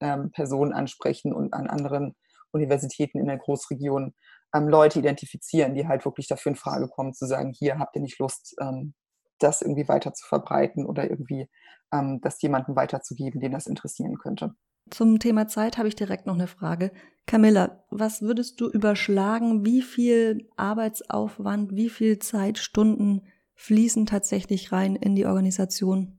[0.00, 2.14] ähm, Personen ansprechen und an anderen
[2.52, 4.14] Universitäten in der Großregion
[4.54, 8.02] ähm, Leute identifizieren, die halt wirklich dafür in Frage kommen, zu sagen, hier habt ihr
[8.02, 8.94] nicht Lust, ähm,
[9.40, 11.48] das irgendwie weiter zu verbreiten oder irgendwie
[11.92, 14.54] ähm, das jemandem weiterzugeben, den das interessieren könnte.
[14.90, 16.92] Zum Thema Zeit habe ich direkt noch eine Frage.
[17.26, 19.64] Camilla, was würdest du überschlagen?
[19.64, 23.22] Wie viel Arbeitsaufwand, wie viel Zeitstunden
[23.54, 26.18] fließen tatsächlich rein in die Organisation?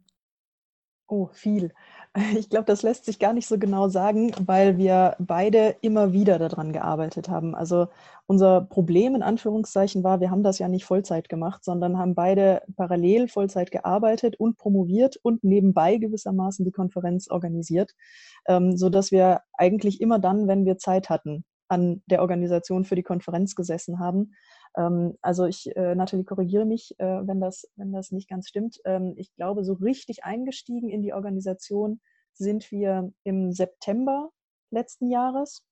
[1.08, 1.71] Oh, viel.
[2.38, 6.39] Ich glaube, das lässt sich gar nicht so genau sagen, weil wir beide immer wieder
[6.39, 7.56] daran gearbeitet haben.
[7.56, 7.88] Also
[8.25, 12.62] unser Problem in Anführungszeichen war, wir haben das ja nicht Vollzeit gemacht, sondern haben beide
[12.75, 17.91] parallel Vollzeit gearbeitet und promoviert und nebenbei gewissermaßen die Konferenz organisiert,
[18.47, 23.04] ähm, sodass wir eigentlich immer dann, wenn wir Zeit hatten, an der Organisation für die
[23.04, 24.34] Konferenz gesessen haben.
[24.76, 28.80] Ähm, also ich, äh, Nathalie, korrigiere mich, äh, wenn, das, wenn das nicht ganz stimmt.
[28.86, 32.02] Ähm, ich glaube, so richtig eingestiegen in die Organisation
[32.34, 34.30] sind wir im September
[34.72, 35.64] letzten Jahres.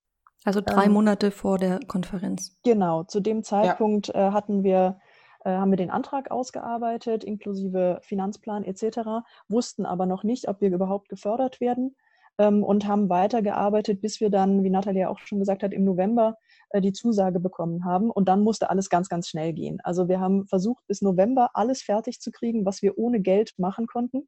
[0.46, 2.58] Also drei ähm, Monate vor der Konferenz.
[2.64, 4.30] Genau, zu dem Zeitpunkt ja.
[4.30, 5.00] äh, hatten wir
[5.44, 10.72] äh, haben wir den Antrag ausgearbeitet, inklusive Finanzplan etc., wussten aber noch nicht, ob wir
[10.72, 11.96] überhaupt gefördert werden
[12.38, 16.38] ähm, und haben weitergearbeitet, bis wir dann, wie Natalia auch schon gesagt hat, im November
[16.82, 18.10] die Zusage bekommen haben.
[18.10, 19.80] Und dann musste alles ganz, ganz schnell gehen.
[19.84, 23.88] Also wir haben versucht, bis November alles fertig zu kriegen, was wir ohne Geld machen
[23.88, 24.28] konnten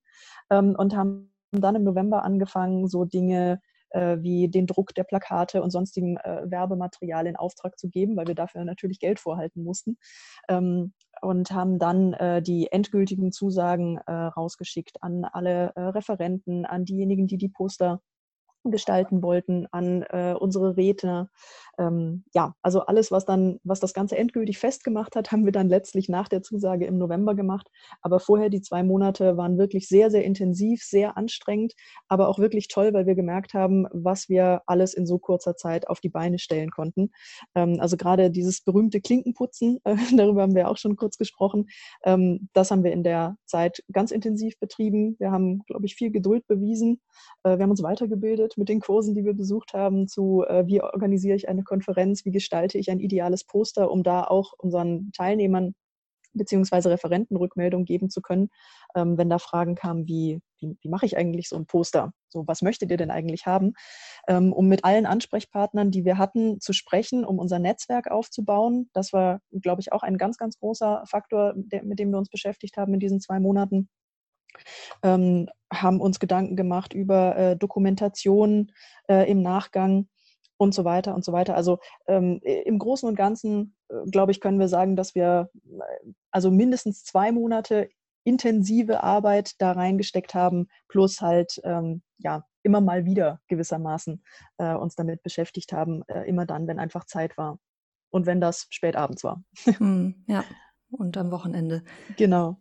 [0.49, 5.61] ähm, und haben dann im November angefangen, so Dinge äh, wie den Druck der Plakate
[5.61, 9.97] und sonstigen äh, Werbematerial in Auftrag zu geben, weil wir dafür natürlich Geld vorhalten mussten.
[10.49, 16.83] Ähm, und haben dann äh, die endgültigen Zusagen äh, rausgeschickt an alle äh, Referenten, an
[16.83, 18.01] diejenigen, die die Poster
[18.71, 21.29] gestalten wollten, an äh, unsere Redner.
[21.77, 25.69] Ähm, ja, also alles, was dann, was das Ganze endgültig festgemacht hat, haben wir dann
[25.69, 27.69] letztlich nach der Zusage im November gemacht.
[28.01, 31.73] Aber vorher die zwei Monate waren wirklich sehr, sehr intensiv, sehr anstrengend,
[32.07, 35.87] aber auch wirklich toll, weil wir gemerkt haben, was wir alles in so kurzer Zeit
[35.87, 37.11] auf die Beine stellen konnten.
[37.55, 41.67] Ähm, also gerade dieses berühmte Klinkenputzen, äh, darüber haben wir auch schon kurz gesprochen,
[42.03, 45.15] ähm, das haben wir in der Zeit ganz intensiv betrieben.
[45.19, 47.01] Wir haben, glaube ich, viel Geduld bewiesen.
[47.43, 50.81] Äh, wir haben uns weitergebildet mit den Kursen, die wir besucht haben, zu äh, wie
[50.81, 55.75] organisiere ich eine Konferenz, wie gestalte ich ein ideales Poster, um da auch unseren Teilnehmern
[56.35, 58.49] beziehungsweise Referenten Rückmeldung geben zu können,
[58.95, 62.11] ähm, wenn da Fragen kamen, wie, wie, wie, mache ich eigentlich so ein Poster?
[62.29, 63.73] So, was möchtet ihr denn eigentlich haben?
[64.27, 68.89] Ähm, um mit allen Ansprechpartnern, die wir hatten, zu sprechen, um unser Netzwerk aufzubauen.
[68.93, 72.29] Das war, glaube ich, auch ein ganz, ganz großer Faktor, der, mit dem wir uns
[72.29, 73.89] beschäftigt haben in diesen zwei Monaten
[75.03, 78.71] ähm, haben uns Gedanken gemacht über äh, Dokumentation
[79.09, 80.07] äh, im Nachgang
[80.57, 81.55] und so weiter und so weiter.
[81.55, 86.11] Also ähm, im Großen und Ganzen, äh, glaube ich, können wir sagen, dass wir äh,
[86.31, 87.89] also mindestens zwei Monate
[88.23, 94.23] intensive Arbeit da reingesteckt haben, plus halt ähm, ja immer mal wieder gewissermaßen
[94.57, 97.59] äh, uns damit beschäftigt haben, äh, immer dann, wenn einfach Zeit war
[98.09, 99.43] und wenn das spät abends war.
[99.77, 100.43] Hm, ja,
[100.89, 101.83] und am Wochenende.
[102.17, 102.57] Genau.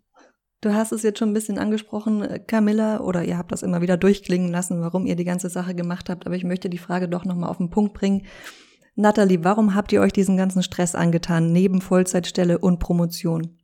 [0.65, 3.83] Du hast es jetzt schon ein bisschen angesprochen, äh, Camilla, oder ihr habt das immer
[3.83, 7.07] wieder durchklingen lassen, warum ihr die ganze Sache gemacht habt, aber ich möchte die Frage
[7.07, 8.25] doch nochmal auf den Punkt bringen.
[8.95, 13.59] Nathalie, warum habt ihr euch diesen ganzen Stress angetan, neben Vollzeitstelle und Promotion?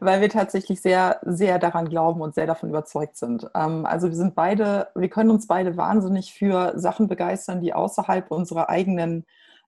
[0.00, 3.48] Weil wir tatsächlich sehr, sehr daran glauben und sehr davon überzeugt sind.
[3.54, 8.32] Ähm, also wir sind beide, wir können uns beide wahnsinnig für Sachen begeistern, die außerhalb
[8.32, 9.24] unserer eigenen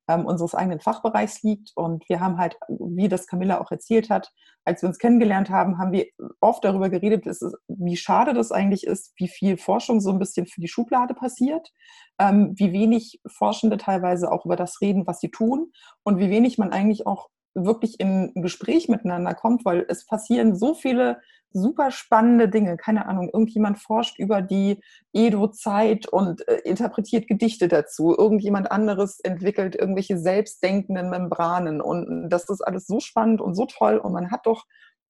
[0.09, 1.73] ähm, unseres eigenen Fachbereichs liegt.
[1.77, 4.33] Und wir haben halt, wie das Camilla auch erzählt hat,
[4.65, 6.07] als wir uns kennengelernt haben, haben wir
[6.41, 10.47] oft darüber geredet, ist, wie schade das eigentlich ist, wie viel Forschung so ein bisschen
[10.47, 11.73] für die Schublade passiert,
[12.19, 16.59] ähm, wie wenig Forschende teilweise auch über das reden, was sie tun und wie wenig
[16.59, 21.21] man eigentlich auch wirklich in ein Gespräch miteinander kommt, weil es passieren so viele
[21.53, 22.77] super spannende Dinge.
[22.77, 24.81] Keine Ahnung, irgendjemand forscht über die
[25.13, 28.15] Edo-Zeit und äh, interpretiert Gedichte dazu.
[28.17, 31.81] Irgendjemand anderes entwickelt irgendwelche selbstdenkenden Membranen.
[31.81, 33.99] Und das ist alles so spannend und so toll.
[33.99, 34.65] Und man hat doch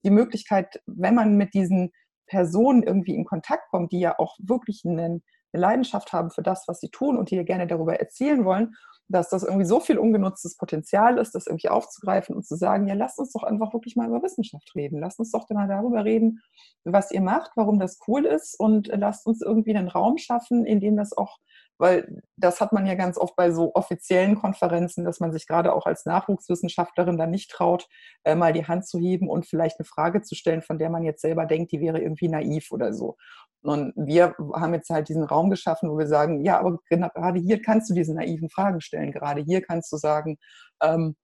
[0.04, 1.92] die Möglichkeit, wenn man mit diesen
[2.26, 5.22] Personen irgendwie in Kontakt kommt, die ja auch wirklich einen,
[5.52, 8.74] eine Leidenschaft haben für das, was sie tun und die ja gerne darüber erzählen wollen
[9.08, 12.94] dass das irgendwie so viel ungenutztes Potenzial ist, das irgendwie aufzugreifen und zu sagen, ja,
[12.94, 15.00] lasst uns doch einfach wirklich mal über Wissenschaft reden.
[15.00, 16.40] Lasst uns doch mal darüber reden,
[16.84, 20.80] was ihr macht, warum das cool ist und lasst uns irgendwie einen Raum schaffen, in
[20.80, 21.38] dem das auch,
[21.78, 25.72] weil das hat man ja ganz oft bei so offiziellen Konferenzen, dass man sich gerade
[25.72, 27.88] auch als Nachwuchswissenschaftlerin dann nicht traut,
[28.24, 31.02] äh, mal die Hand zu heben und vielleicht eine Frage zu stellen, von der man
[31.02, 33.16] jetzt selber denkt, die wäre irgendwie naiv oder so.
[33.62, 37.60] Und wir haben jetzt halt diesen Raum geschaffen, wo wir sagen, ja, aber gerade hier
[37.60, 39.12] kannst du diese naiven Fragen stellen.
[39.12, 40.38] Gerade hier kannst du sagen,
[40.82, 41.16] ähm,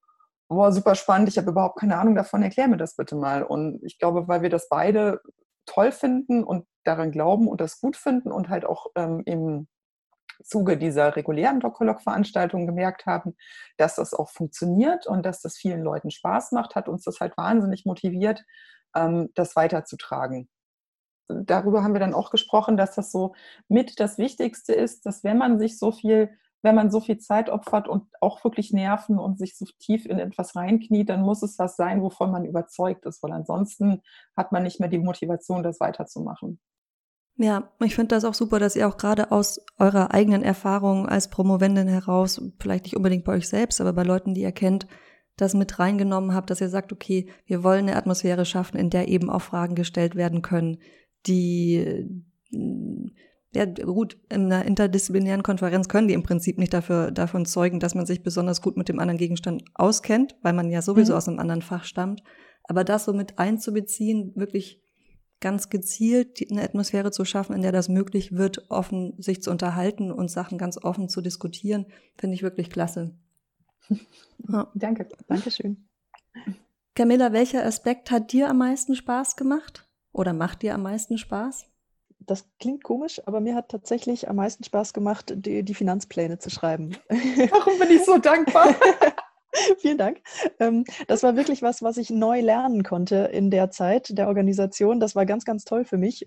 [0.49, 3.43] boah, super spannend, ich habe überhaupt keine Ahnung davon, erklär mir das bitte mal.
[3.43, 5.21] Und ich glaube, weil wir das beide
[5.67, 9.69] toll finden und daran glauben und das gut finden und halt auch ähm, im
[10.43, 13.37] Zuge dieser regulären Doc-Colloq-Veranstaltungen gemerkt haben,
[13.79, 17.37] dass das auch funktioniert und dass das vielen Leuten Spaß macht, hat uns das halt
[17.37, 18.43] wahnsinnig motiviert,
[18.95, 20.49] ähm, das weiterzutragen
[21.29, 23.35] darüber haben wir dann auch gesprochen, dass das so
[23.69, 26.31] mit das Wichtigste ist, dass wenn man sich so viel,
[26.63, 30.19] wenn man so viel Zeit opfert und auch wirklich Nerven und sich so tief in
[30.19, 34.03] etwas reinkniet, dann muss es was sein, wovon man überzeugt ist, weil ansonsten
[34.37, 36.59] hat man nicht mehr die Motivation, das weiterzumachen.
[37.37, 41.29] Ja, ich finde das auch super, dass ihr auch gerade aus eurer eigenen Erfahrung als
[41.29, 44.87] Promovendin heraus, vielleicht nicht unbedingt bei euch selbst, aber bei Leuten, die ihr kennt,
[45.37, 49.09] das mit reingenommen habt, dass ihr sagt, okay, wir wollen eine Atmosphäre schaffen, in der
[49.09, 50.79] eben auch Fragen gestellt werden können,
[51.27, 52.07] die
[53.55, 57.95] ja, gut, in einer interdisziplinären Konferenz können die im Prinzip nicht dafür, davon zeugen, dass
[57.95, 61.19] man sich besonders gut mit dem anderen Gegenstand auskennt, weil man ja sowieso mhm.
[61.19, 62.23] aus einem anderen Fach stammt.
[62.65, 64.81] Aber das so mit einzubeziehen, wirklich
[65.41, 70.11] ganz gezielt eine Atmosphäre zu schaffen, in der das möglich wird, offen sich zu unterhalten
[70.11, 73.15] und Sachen ganz offen zu diskutieren, finde ich wirklich klasse.
[74.49, 74.71] Ja.
[74.75, 75.89] Danke, Dankeschön.
[76.95, 79.84] Camilla, welcher Aspekt hat dir am meisten Spaß gemacht?
[80.15, 81.67] Oder macht dir am meisten Spaß?
[82.21, 86.49] Das klingt komisch, aber mir hat tatsächlich am meisten Spaß gemacht, die, die Finanzpläne zu
[86.49, 86.97] schreiben.
[87.09, 88.75] Warum bin ich so dankbar?
[89.79, 90.23] Vielen Dank.
[90.61, 95.01] Ähm, das war wirklich was, was ich neu lernen konnte in der Zeit der Organisation.
[95.01, 96.25] Das war ganz, ganz toll für mich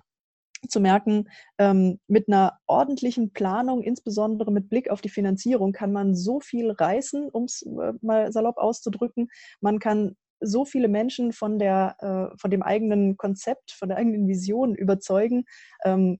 [0.68, 6.16] zu merken, ähm, mit einer ordentlichen Planung, insbesondere mit Blick auf die Finanzierung, kann man
[6.16, 9.30] so viel reißen, um es äh, mal salopp auszudrücken.
[9.62, 14.28] Man kann so viele Menschen von, der, äh, von dem eigenen Konzept, von der eigenen
[14.28, 15.46] Vision überzeugen,
[15.84, 16.20] ähm,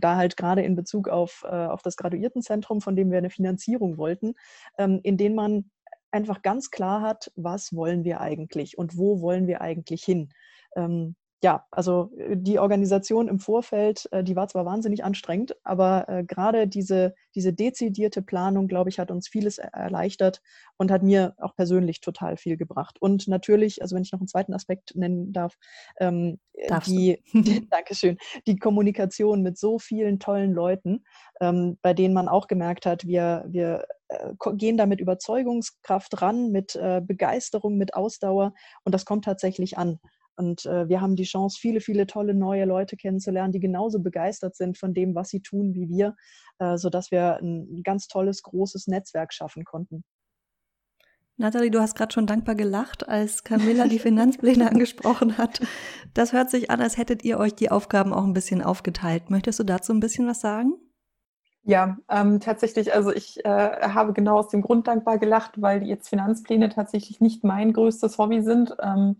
[0.00, 3.96] da halt gerade in Bezug auf, äh, auf das Graduiertenzentrum, von dem wir eine Finanzierung
[3.96, 4.34] wollten,
[4.78, 5.70] ähm, in denen man
[6.10, 10.30] einfach ganz klar hat, was wollen wir eigentlich und wo wollen wir eigentlich hin.
[10.76, 16.08] Ähm, ja, also äh, die Organisation im Vorfeld, äh, die war zwar wahnsinnig anstrengend, aber
[16.08, 20.40] äh, gerade diese, diese dezidierte Planung, glaube ich, hat uns vieles erleichtert
[20.78, 22.96] und hat mir auch persönlich total viel gebracht.
[22.98, 25.58] Und natürlich, also wenn ich noch einen zweiten Aspekt nennen darf,
[26.00, 26.40] ähm,
[26.86, 31.04] die, die, Dankeschön, die Kommunikation mit so vielen tollen Leuten,
[31.42, 33.86] ähm, bei denen man auch gemerkt hat, wir, wir
[34.54, 38.54] gehen da mit Überzeugungskraft ran, mit Begeisterung, mit Ausdauer
[38.84, 39.98] und das kommt tatsächlich an.
[40.36, 44.56] Und äh, wir haben die Chance, viele, viele tolle neue Leute kennenzulernen, die genauso begeistert
[44.56, 46.16] sind von dem, was sie tun wie wir,
[46.58, 50.04] äh, sodass wir ein ganz tolles, großes Netzwerk schaffen konnten.
[51.36, 55.60] Nathalie, du hast gerade schon dankbar gelacht, als Camilla die Finanzpläne angesprochen hat.
[56.14, 59.30] Das hört sich an, als hättet ihr euch die Aufgaben auch ein bisschen aufgeteilt.
[59.30, 60.74] Möchtest du dazu ein bisschen was sagen?
[61.66, 66.08] Ja, ähm, tatsächlich, also ich äh, habe genau aus dem Grund dankbar gelacht, weil jetzt
[66.08, 68.76] Finanzpläne tatsächlich nicht mein größtes Hobby sind.
[68.82, 69.16] Ähm,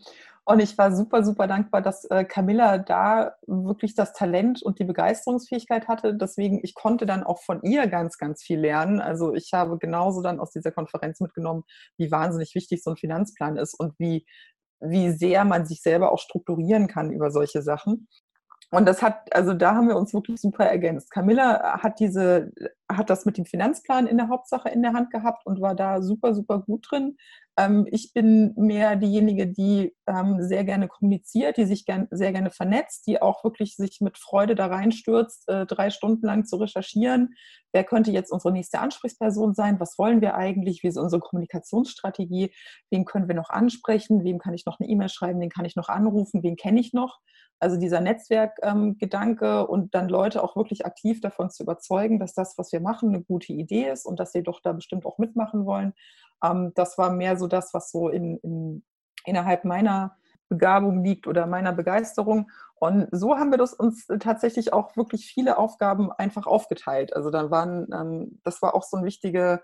[0.47, 4.85] und ich war super, super dankbar, dass äh, Camilla da wirklich das Talent und die
[4.85, 6.15] Begeisterungsfähigkeit hatte.
[6.15, 9.01] Deswegen, ich konnte dann auch von ihr ganz, ganz viel lernen.
[9.01, 11.65] Also ich habe genauso dann aus dieser Konferenz mitgenommen,
[11.97, 14.27] wie wahnsinnig wichtig so ein Finanzplan ist und wie,
[14.81, 18.07] wie sehr man sich selber auch strukturieren kann über solche Sachen.
[18.71, 21.11] Und das hat, also da haben wir uns wirklich super ergänzt.
[21.11, 22.53] Camilla hat diese
[22.91, 26.03] hat das mit dem Finanzplan in der Hauptsache in der Hand gehabt und war da
[26.03, 27.17] super, super gut drin.
[27.57, 32.51] Ähm, ich bin mehr diejenige, die ähm, sehr gerne kommuniziert, die sich gern, sehr gerne
[32.51, 37.35] vernetzt, die auch wirklich sich mit Freude da reinstürzt, äh, drei Stunden lang zu recherchieren.
[37.75, 39.81] Wer könnte jetzt unsere nächste Ansprechperson sein?
[39.81, 40.85] Was wollen wir eigentlich?
[40.85, 42.55] Wie ist unsere Kommunikationsstrategie?
[42.91, 44.23] Wen können wir noch ansprechen?
[44.23, 45.41] Wem kann ich noch eine E-Mail schreiben?
[45.41, 46.45] Wen kann ich noch anrufen?
[46.45, 47.19] Wen kenne ich noch?
[47.59, 52.57] Also dieser Netzwerkgedanke ähm, und dann Leute auch wirklich aktiv davon zu überzeugen, dass das,
[52.59, 55.67] was wir machen, eine gute Idee ist und dass sie doch da bestimmt auch mitmachen
[55.67, 55.95] wollen.
[56.45, 58.85] Ähm, das war mehr so das, was so in, in,
[59.25, 60.17] innerhalb meiner
[60.49, 62.51] Begabung liegt oder meiner Begeisterung.
[62.77, 67.15] Und so haben wir das uns tatsächlich auch wirklich viele Aufgaben einfach aufgeteilt.
[67.15, 69.63] Also dann waren, ähm, das war auch so ein wichtige,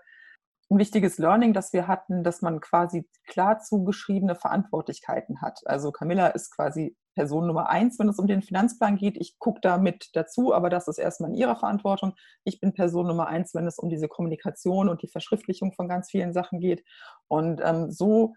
[0.69, 5.59] ein wichtiges Learning, das wir hatten, dass man quasi klar zugeschriebene Verantwortlichkeiten hat.
[5.65, 9.17] Also Camilla ist quasi Person Nummer eins, wenn es um den Finanzplan geht.
[9.17, 12.13] Ich gucke da mit dazu, aber das ist erstmal in ihrer Verantwortung.
[12.45, 16.09] Ich bin Person Nummer eins, wenn es um diese Kommunikation und die Verschriftlichung von ganz
[16.09, 16.83] vielen Sachen geht.
[17.27, 18.33] Und ähm, so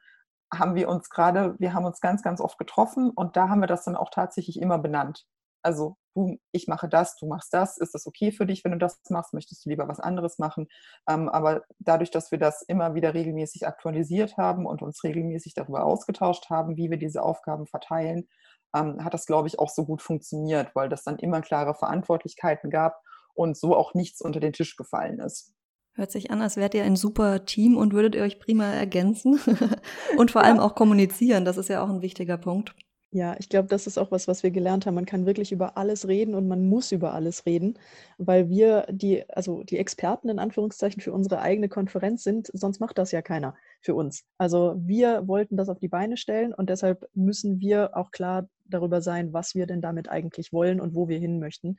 [0.58, 3.66] haben wir uns gerade, wir haben uns ganz, ganz oft getroffen und da haben wir
[3.66, 5.26] das dann auch tatsächlich immer benannt.
[5.62, 7.78] Also du, ich mache das, du machst das.
[7.78, 9.32] Ist das okay für dich, wenn du das machst?
[9.32, 10.68] Möchtest du lieber was anderes machen?
[11.08, 15.84] Ähm, aber dadurch, dass wir das immer wieder regelmäßig aktualisiert haben und uns regelmäßig darüber
[15.84, 18.28] ausgetauscht haben, wie wir diese Aufgaben verteilen,
[18.74, 22.70] ähm, hat das, glaube ich, auch so gut funktioniert, weil das dann immer klare Verantwortlichkeiten
[22.70, 23.00] gab
[23.34, 25.54] und so auch nichts unter den Tisch gefallen ist.
[25.94, 29.38] Hört sich an, als wärt ihr ein super Team und würdet ihr euch prima ergänzen
[30.18, 31.44] und vor allem auch kommunizieren.
[31.44, 32.74] Das ist ja auch ein wichtiger Punkt.
[33.14, 34.96] Ja, ich glaube, das ist auch was, was wir gelernt haben.
[34.96, 37.78] Man kann wirklich über alles reden und man muss über alles reden,
[38.18, 42.50] weil wir die, also die Experten in Anführungszeichen für unsere eigene Konferenz sind.
[42.52, 44.24] Sonst macht das ja keiner für uns.
[44.36, 49.00] Also wir wollten das auf die Beine stellen und deshalb müssen wir auch klar darüber
[49.00, 51.76] sein, was wir denn damit eigentlich wollen und wo wir hin möchten.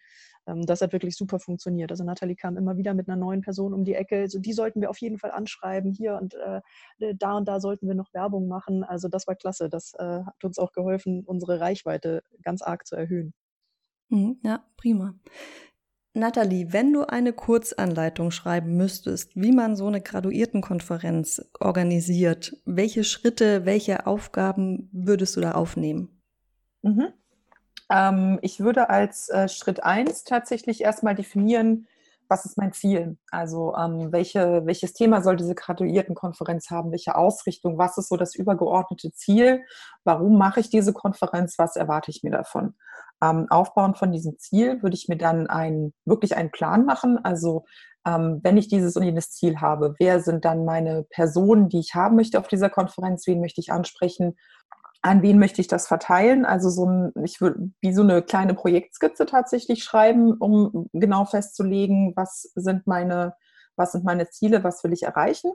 [0.48, 1.92] Ähm, das hat wirklich super funktioniert.
[1.92, 4.20] Also Nathalie kam immer wieder mit einer neuen Person um die Ecke.
[4.22, 5.94] Also die sollten wir auf jeden Fall anschreiben.
[5.94, 6.62] Hier und äh,
[7.16, 8.84] da und da sollten wir noch Werbung machen.
[8.84, 9.70] Also das war klasse.
[9.70, 13.34] Das äh, hat uns auch geholfen, unsere Reichweite ganz arg zu erhöhen.
[14.10, 15.16] Mhm, ja, prima.
[16.18, 23.66] Nathalie, wenn du eine Kurzanleitung schreiben müsstest, wie man so eine Graduiertenkonferenz organisiert, welche Schritte,
[23.66, 26.15] welche Aufgaben würdest du da aufnehmen?
[26.86, 27.08] Mhm.
[27.90, 31.88] Ähm, ich würde als äh, Schritt eins tatsächlich erstmal definieren,
[32.28, 33.18] was ist mein Ziel?
[33.30, 36.92] Also ähm, welche, welches Thema soll diese Graduiertenkonferenz haben?
[36.92, 37.78] Welche Ausrichtung?
[37.78, 39.64] Was ist so das übergeordnete Ziel?
[40.04, 41.56] Warum mache ich diese Konferenz?
[41.58, 42.76] Was erwarte ich mir davon?
[43.24, 47.24] Ähm, aufbauend von diesem Ziel würde ich mir dann ein, wirklich einen Plan machen.
[47.24, 47.66] Also
[48.08, 51.96] ähm, wenn ich dieses und jenes Ziel habe, wer sind dann meine Personen, die ich
[51.96, 53.28] haben möchte auf dieser Konferenz?
[53.28, 54.36] Wen möchte ich ansprechen?
[55.06, 56.46] An wen möchte ich das verteilen?
[56.46, 62.14] Also so ein, ich würde wie so eine kleine Projektskizze tatsächlich schreiben, um genau festzulegen,
[62.16, 63.36] was sind meine,
[63.76, 65.52] was sind meine Ziele, was will ich erreichen.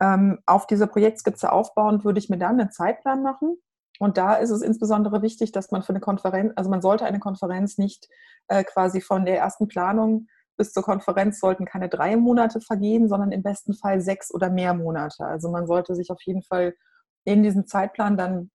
[0.00, 3.56] Ähm, auf dieser Projektskizze aufbauend würde ich mir dann einen Zeitplan machen.
[3.98, 7.18] Und da ist es insbesondere wichtig, dass man für eine Konferenz, also man sollte eine
[7.18, 8.08] Konferenz nicht
[8.46, 13.32] äh, quasi von der ersten Planung bis zur Konferenz sollten keine drei Monate vergehen, sondern
[13.32, 15.26] im besten Fall sechs oder mehr Monate.
[15.26, 16.74] Also man sollte sich auf jeden Fall
[17.24, 18.50] in diesem Zeitplan dann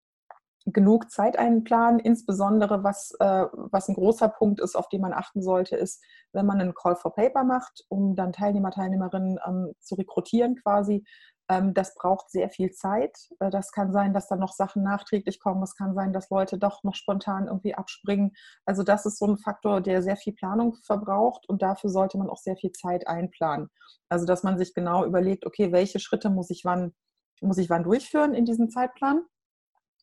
[0.66, 2.00] genug Zeit einplanen.
[2.00, 6.46] Insbesondere, was, äh, was ein großer Punkt ist, auf den man achten sollte, ist, wenn
[6.46, 11.04] man einen Call for Paper macht, um dann Teilnehmer, Teilnehmerinnen ähm, zu rekrutieren quasi.
[11.50, 13.18] Ähm, das braucht sehr viel Zeit.
[13.40, 15.62] Äh, das kann sein, dass dann noch Sachen nachträglich kommen.
[15.64, 18.34] Es kann sein, dass Leute doch noch spontan irgendwie abspringen.
[18.66, 22.30] Also das ist so ein Faktor, der sehr viel Planung verbraucht und dafür sollte man
[22.30, 23.70] auch sehr viel Zeit einplanen.
[24.10, 26.94] Also dass man sich genau überlegt, okay, welche Schritte muss ich wann,
[27.42, 29.26] muss ich wann durchführen in diesem Zeitplan?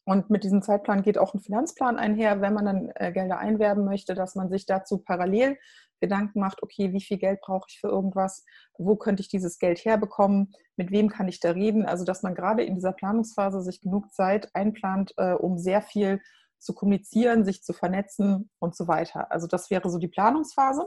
[0.09, 3.85] Und mit diesem Zeitplan geht auch ein Finanzplan einher, wenn man dann äh, Gelder einwerben
[3.85, 5.59] möchte, dass man sich dazu parallel
[6.01, 8.43] Gedanken macht, okay, wie viel Geld brauche ich für irgendwas,
[8.79, 11.85] wo könnte ich dieses Geld herbekommen, mit wem kann ich da reden.
[11.85, 16.23] Also dass man gerade in dieser Planungsphase sich genug Zeit einplant, äh, um sehr viel
[16.59, 19.31] zu kommunizieren, sich zu vernetzen und so weiter.
[19.31, 20.87] Also das wäre so die Planungsphase.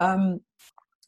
[0.00, 0.44] Ähm,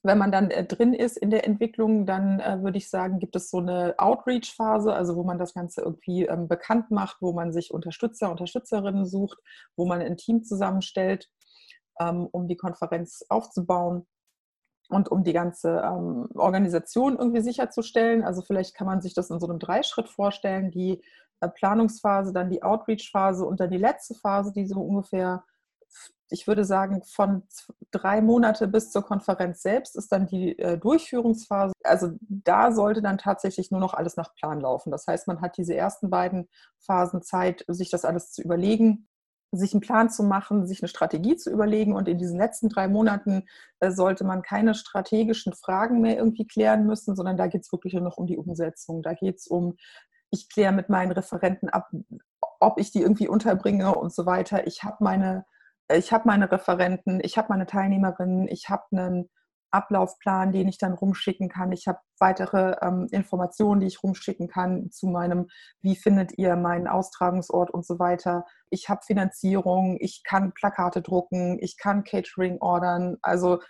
[0.03, 3.35] wenn man dann äh, drin ist in der Entwicklung, dann äh, würde ich sagen, gibt
[3.37, 7.53] es so eine Outreach-Phase, also wo man das Ganze irgendwie ähm, bekannt macht, wo man
[7.53, 9.39] sich Unterstützer, Unterstützerinnen sucht,
[9.77, 11.29] wo man ein Team zusammenstellt,
[12.01, 14.07] ähm, um die Konferenz aufzubauen
[14.89, 18.23] und um die ganze ähm, Organisation irgendwie sicherzustellen.
[18.23, 21.03] Also vielleicht kann man sich das in so einem Dreischritt vorstellen, die
[21.41, 25.45] äh, Planungsphase, dann die Outreach-Phase und dann die letzte Phase, die so ungefähr
[26.31, 27.43] ich würde sagen, von
[27.91, 31.73] drei Monate bis zur Konferenz selbst ist dann die äh, Durchführungsphase.
[31.85, 34.91] Also da sollte dann tatsächlich nur noch alles nach Plan laufen.
[34.91, 36.49] Das heißt, man hat diese ersten beiden
[36.81, 39.09] Phasen Zeit, sich das alles zu überlegen
[39.51, 41.95] sich einen Plan zu machen, sich eine Strategie zu überlegen.
[41.95, 43.45] Und in diesen letzten drei Monaten
[43.81, 47.95] äh, sollte man keine strategischen Fragen mehr irgendwie klären müssen, sondern da geht es wirklich
[47.95, 49.03] nur noch um die Umsetzung.
[49.03, 49.77] Da geht es um,
[50.31, 51.91] ich kläre mit meinen Referenten ab,
[52.61, 54.67] ob ich die irgendwie unterbringe und so weiter.
[54.67, 55.47] Ich habe meine,
[55.93, 59.31] ich habe meine Referenten, ich habe meine Teilnehmerinnen, ich habe einen
[59.71, 61.73] Ablaufplan, den ich dann rumschicken kann.
[61.73, 65.49] Ich habe weitere ähm, Informationen, die ich rumschicken kann zu meinem,
[65.83, 68.47] wie findet ihr meinen Austragungsort und so weiter.
[68.71, 73.17] Ich habe Finanzierung, ich kann Plakate drucken, ich kann Catering ordern.
[73.21, 73.61] Also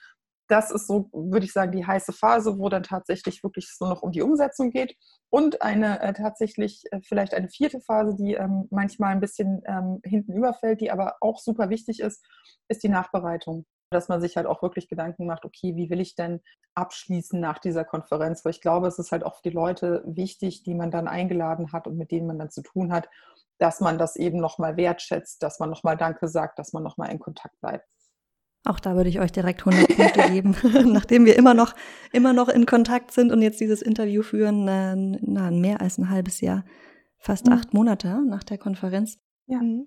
[0.48, 4.02] das ist so, würde ich sagen, die heiße Phase, wo dann tatsächlich wirklich so noch
[4.02, 4.96] um die Umsetzung geht.
[5.30, 10.00] Und eine äh, tatsächlich äh, vielleicht eine vierte Phase, die ähm, manchmal ein bisschen ähm,
[10.04, 12.24] hinten überfällt, die aber auch super wichtig ist,
[12.68, 16.14] ist die Nachbereitung dass man sich halt auch wirklich Gedanken macht, okay, wie will ich
[16.14, 16.40] denn
[16.74, 18.44] abschließen nach dieser Konferenz?
[18.44, 21.72] Weil ich glaube, es ist halt auch für die Leute wichtig, die man dann eingeladen
[21.72, 23.08] hat und mit denen man dann zu tun hat,
[23.58, 27.18] dass man das eben nochmal wertschätzt, dass man nochmal Danke sagt, dass man nochmal in
[27.18, 27.86] Kontakt bleibt.
[28.64, 30.56] Auch da würde ich euch direkt 100 Punkte geben,
[30.92, 31.74] nachdem wir immer noch,
[32.12, 36.10] immer noch in Kontakt sind und jetzt dieses Interview führen, äh, na, mehr als ein
[36.10, 36.64] halbes Jahr,
[37.18, 37.52] fast mhm.
[37.52, 39.18] acht Monate nach der Konferenz.
[39.46, 39.58] Ja.
[39.58, 39.86] Mhm.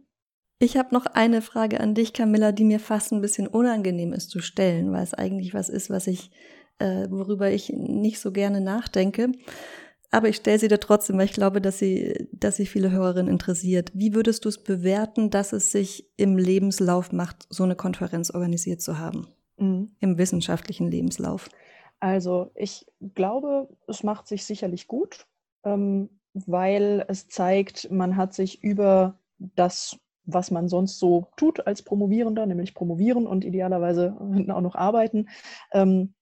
[0.59, 4.30] Ich habe noch eine Frage an dich, Camilla, die mir fast ein bisschen unangenehm ist
[4.30, 6.30] zu stellen, weil es eigentlich was ist, was ich,
[6.78, 9.32] äh, worüber ich nicht so gerne nachdenke.
[10.12, 13.32] Aber ich stelle sie dir trotzdem, weil ich glaube, dass sie, dass sie viele Hörerinnen
[13.32, 13.91] interessiert.
[13.93, 18.82] Wie würdest du es bewerten, dass es sich im Lebenslauf macht, so eine Konferenz organisiert
[18.82, 19.28] zu haben?
[19.57, 19.95] Mhm.
[19.99, 21.49] Im wissenschaftlichen Lebenslauf?
[22.01, 22.86] Also ich
[23.16, 25.28] glaube, es macht sich sicherlich gut,
[25.64, 31.82] ähm, weil es zeigt, man hat sich über das was man sonst so tut als
[31.82, 34.16] Promovierender, nämlich promovieren und idealerweise
[34.49, 35.30] auch noch arbeiten,
[35.72, 36.14] ähm,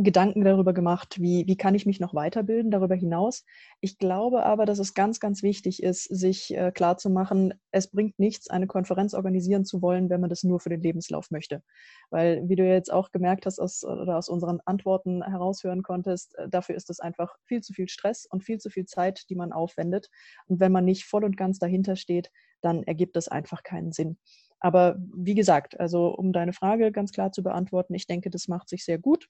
[0.00, 3.44] Gedanken darüber gemacht, wie, wie kann ich mich noch weiterbilden darüber hinaus.
[3.80, 8.48] Ich glaube aber, dass es ganz, ganz wichtig ist, sich äh, klarzumachen, es bringt nichts,
[8.48, 11.64] eine Konferenz organisieren zu wollen, wenn man das nur für den Lebenslauf möchte.
[12.10, 16.48] Weil, wie du jetzt auch gemerkt hast aus, oder aus unseren Antworten heraushören konntest, äh,
[16.48, 19.52] dafür ist es einfach viel zu viel Stress und viel zu viel Zeit, die man
[19.52, 20.10] aufwendet.
[20.46, 22.30] Und wenn man nicht voll und ganz dahinter steht,
[22.60, 24.16] dann ergibt das einfach keinen Sinn.
[24.60, 28.68] Aber wie gesagt, also um deine Frage ganz klar zu beantworten, ich denke, das macht
[28.68, 29.28] sich sehr gut.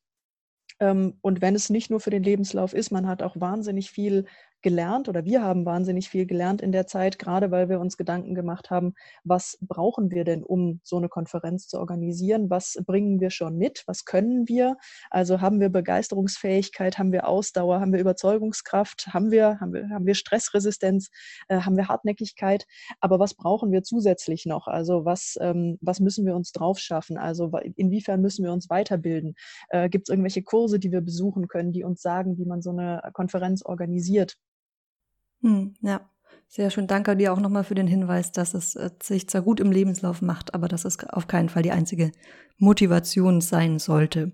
[0.81, 4.27] Ähm, und wenn es nicht nur für den Lebenslauf ist, man hat auch wahnsinnig viel
[4.63, 8.35] gelernt oder wir haben wahnsinnig viel gelernt in der Zeit, gerade weil wir uns Gedanken
[8.35, 8.95] gemacht haben,
[9.25, 12.51] was brauchen wir denn, um so eine Konferenz zu organisieren?
[12.51, 13.85] Was bringen wir schon mit?
[13.87, 14.77] Was können wir?
[15.11, 20.07] Also haben wir Begeisterungsfähigkeit, haben wir Ausdauer, haben wir Überzeugungskraft, haben wir, haben wir, haben
[20.07, 21.11] wir Stressresistenz,
[21.49, 22.67] äh, haben wir Hartnäckigkeit?
[23.01, 24.67] Aber was brauchen wir zusätzlich noch?
[24.67, 27.17] Also was, ähm, was müssen wir uns drauf schaffen?
[27.17, 29.35] Also inwiefern müssen wir uns weiterbilden?
[29.69, 32.71] Äh, Gibt es irgendwelche Kurse, die wir besuchen können, die uns sagen, wie man so
[32.71, 34.37] eine Konferenz organisiert?
[35.43, 36.01] Hm, ja,
[36.49, 36.87] sehr schön.
[36.87, 40.23] Danke dir auch nochmal für den Hinweis, dass es äh, sich zwar gut im Lebenslauf
[40.23, 42.13] macht, aber dass es auf keinen Fall die einzige
[42.57, 44.33] Motivation sein sollte.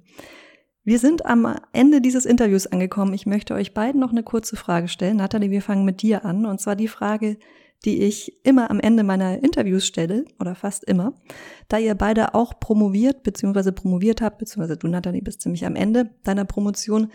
[0.85, 3.15] Wir sind am Ende dieses Interviews angekommen.
[3.15, 5.17] Ich möchte euch beiden noch eine kurze Frage stellen.
[5.17, 6.45] Nathalie, wir fangen mit dir an.
[6.45, 7.39] Und zwar die Frage,
[7.85, 11.15] die ich immer am Ende meiner Interviews stelle, oder fast immer,
[11.69, 16.11] da ihr beide auch promoviert, beziehungsweise promoviert habt, beziehungsweise du, Nathalie, bist ziemlich am Ende
[16.23, 17.11] deiner Promotion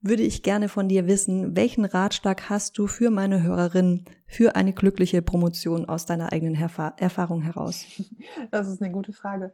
[0.00, 4.72] würde ich gerne von dir wissen, welchen Ratschlag hast du für meine Hörerin für eine
[4.72, 7.84] glückliche Promotion aus deiner eigenen Erfa Erfahrung heraus?
[8.50, 9.52] Das ist eine gute Frage.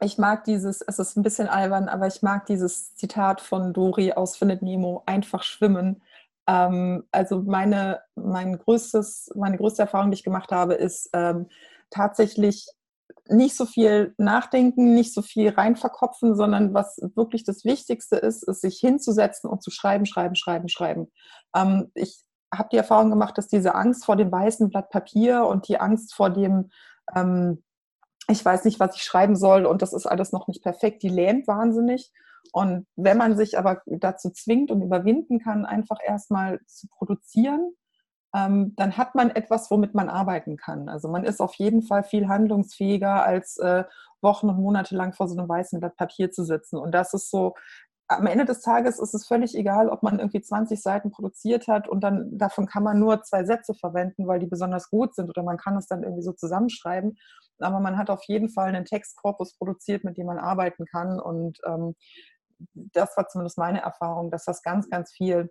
[0.00, 4.12] Ich mag dieses, es ist ein bisschen albern, aber ich mag dieses Zitat von Dori
[4.12, 6.02] aus Findet Nemo, einfach schwimmen.
[6.46, 11.46] Ähm, also meine, mein größtes, meine größte Erfahrung, die ich gemacht habe, ist ähm,
[11.90, 12.68] tatsächlich
[13.28, 18.42] nicht so viel nachdenken, nicht so viel rein verkopfen, sondern was wirklich das Wichtigste ist,
[18.42, 21.10] ist sich hinzusetzen und zu schreiben, schreiben, schreiben, schreiben.
[21.54, 22.22] Ähm, ich
[22.54, 26.14] habe die Erfahrung gemacht, dass diese Angst vor dem weißen Blatt Papier und die Angst
[26.14, 26.70] vor dem,
[27.14, 27.62] ähm,
[28.28, 31.08] ich weiß nicht, was ich schreiben soll und das ist alles noch nicht perfekt, die
[31.08, 32.12] lähmt wahnsinnig.
[32.52, 37.72] Und wenn man sich aber dazu zwingt und überwinden kann, einfach erstmal zu produzieren,
[38.34, 40.88] ähm, dann hat man etwas, womit man arbeiten kann.
[40.88, 43.84] Also man ist auf jeden Fall viel handlungsfähiger, als äh,
[44.20, 46.76] Wochen und Monate lang vor so einem weißen Blatt Papier zu sitzen.
[46.76, 47.54] Und das ist so,
[48.08, 51.88] am Ende des Tages ist es völlig egal, ob man irgendwie 20 Seiten produziert hat
[51.88, 55.42] und dann davon kann man nur zwei Sätze verwenden, weil die besonders gut sind oder
[55.42, 57.16] man kann es dann irgendwie so zusammenschreiben.
[57.58, 61.18] Aber man hat auf jeden Fall einen Textkorpus produziert, mit dem man arbeiten kann.
[61.18, 61.94] Und ähm,
[62.74, 65.50] das war zumindest meine Erfahrung, dass das ganz, ganz viel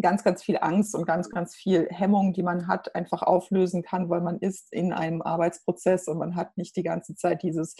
[0.00, 4.08] ganz, ganz viel Angst und ganz, ganz viel Hemmung, die man hat, einfach auflösen kann,
[4.08, 7.76] weil man ist in einem Arbeitsprozess und man hat nicht die ganze Zeit dieses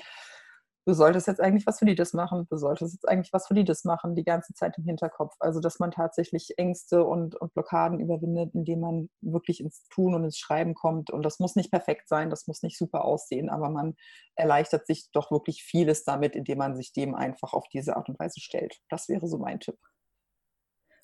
[0.87, 3.55] du solltest jetzt eigentlich was für die das machen, du solltest jetzt eigentlich was für
[3.55, 5.35] die das machen, die ganze Zeit im Hinterkopf.
[5.39, 10.25] Also, dass man tatsächlich Ängste und, und Blockaden überwindet, indem man wirklich ins Tun und
[10.25, 11.11] ins Schreiben kommt.
[11.11, 13.95] Und das muss nicht perfekt sein, das muss nicht super aussehen, aber man
[14.35, 18.19] erleichtert sich doch wirklich vieles damit, indem man sich dem einfach auf diese Art und
[18.19, 18.81] Weise stellt.
[18.89, 19.79] Das wäre so mein Tipp.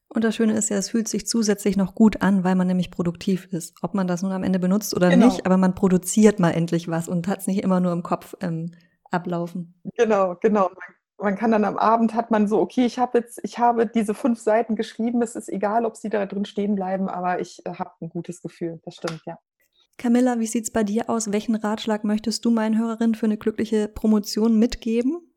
[0.09, 2.90] Und das Schöne ist ja, es fühlt sich zusätzlich noch gut an, weil man nämlich
[2.90, 3.74] produktiv ist.
[3.82, 5.26] Ob man das nun am Ende benutzt oder genau.
[5.26, 8.34] nicht, aber man produziert mal endlich was und hat es nicht immer nur im Kopf
[8.40, 8.72] ähm,
[9.11, 9.80] ablaufen.
[9.96, 10.70] Genau, genau.
[11.20, 14.14] Man kann dann am Abend hat man so, okay, ich habe jetzt, ich habe diese
[14.14, 17.74] fünf Seiten geschrieben, es ist egal, ob sie da drin stehen bleiben, aber ich äh,
[17.74, 18.80] habe ein gutes Gefühl.
[18.84, 19.36] Das stimmt, ja.
[19.98, 21.32] Camilla, wie sieht es bei dir aus?
[21.32, 25.28] Welchen Ratschlag möchtest du meinen Hörerinnen für eine glückliche Promotion mitgeben?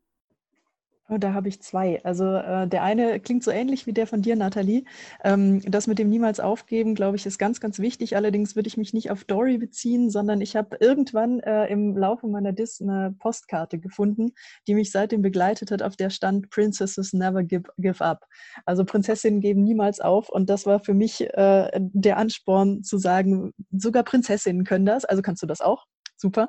[1.12, 2.02] Oh, da habe ich zwei.
[2.04, 4.84] Also äh, der eine klingt so ähnlich wie der von dir, Nathalie.
[5.22, 8.16] Ähm, das mit dem niemals aufgeben, glaube ich, ist ganz, ganz wichtig.
[8.16, 12.28] Allerdings würde ich mich nicht auf Dory beziehen, sondern ich habe irgendwann äh, im Laufe
[12.28, 14.32] meiner Dis eine Postkarte gefunden,
[14.66, 18.24] die mich seitdem begleitet hat, auf der stand Princesses never give, give up.
[18.64, 20.30] Also Prinzessinnen geben niemals auf.
[20.30, 25.04] Und das war für mich äh, der Ansporn zu sagen, sogar Prinzessinnen können das.
[25.04, 25.84] Also kannst du das auch?
[26.16, 26.48] Super.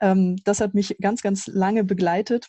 [0.00, 2.46] Ähm, das hat mich ganz, ganz lange begleitet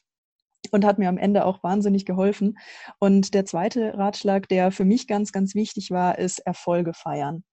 [0.76, 2.58] und hat mir am Ende auch wahnsinnig geholfen.
[3.00, 7.44] Und der zweite Ratschlag, der für mich ganz, ganz wichtig war, ist Erfolge feiern.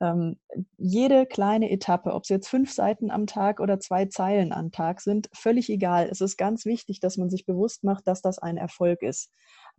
[0.00, 0.36] Ähm,
[0.78, 5.00] jede kleine Etappe, ob es jetzt fünf Seiten am Tag oder zwei Zeilen am Tag
[5.00, 6.08] sind, völlig egal.
[6.10, 9.30] Es ist ganz wichtig, dass man sich bewusst macht, dass das ein Erfolg ist.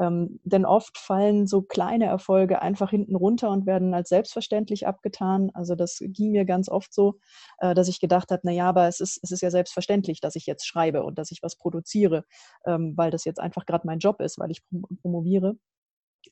[0.04, 5.52] Ähm, denn oft fallen so kleine Erfolge einfach hinten runter und werden als selbstverständlich abgetan.
[5.54, 7.20] Also das ging mir ganz oft so,
[7.60, 10.46] äh, dass ich gedacht habe, naja, aber es ist, es ist ja selbstverständlich, dass ich
[10.46, 12.26] jetzt schreibe und dass ich was produziere,
[12.66, 14.62] ähm, weil das jetzt einfach gerade mein Job ist, weil ich
[15.02, 15.56] promoviere.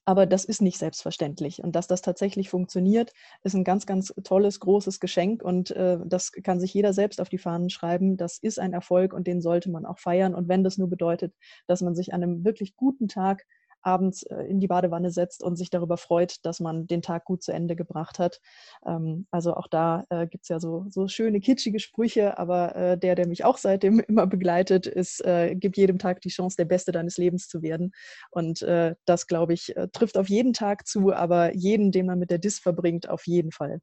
[0.05, 1.63] Aber das ist nicht selbstverständlich.
[1.63, 3.11] Und dass das tatsächlich funktioniert,
[3.43, 5.43] ist ein ganz, ganz tolles, großes Geschenk.
[5.43, 8.17] Und äh, das kann sich jeder selbst auf die Fahnen schreiben.
[8.17, 10.33] Das ist ein Erfolg und den sollte man auch feiern.
[10.33, 11.33] Und wenn das nur bedeutet,
[11.67, 13.45] dass man sich an einem wirklich guten Tag
[13.81, 17.43] abends äh, in die Badewanne setzt und sich darüber freut, dass man den Tag gut
[17.43, 18.39] zu Ende gebracht hat.
[18.85, 22.97] Ähm, also auch da äh, gibt es ja so, so schöne kitschige Sprüche, aber äh,
[22.97, 25.23] der, der mich auch seitdem immer begleitet, ist,
[25.53, 27.91] gib jedem Tag die Chance, der Beste deines Lebens zu werden.
[28.31, 28.61] Und
[29.05, 32.59] das, glaube ich, trifft auf jeden Tag zu, aber jeden, den man mit der Dis
[32.59, 33.79] verbringt, auf jeden Fall.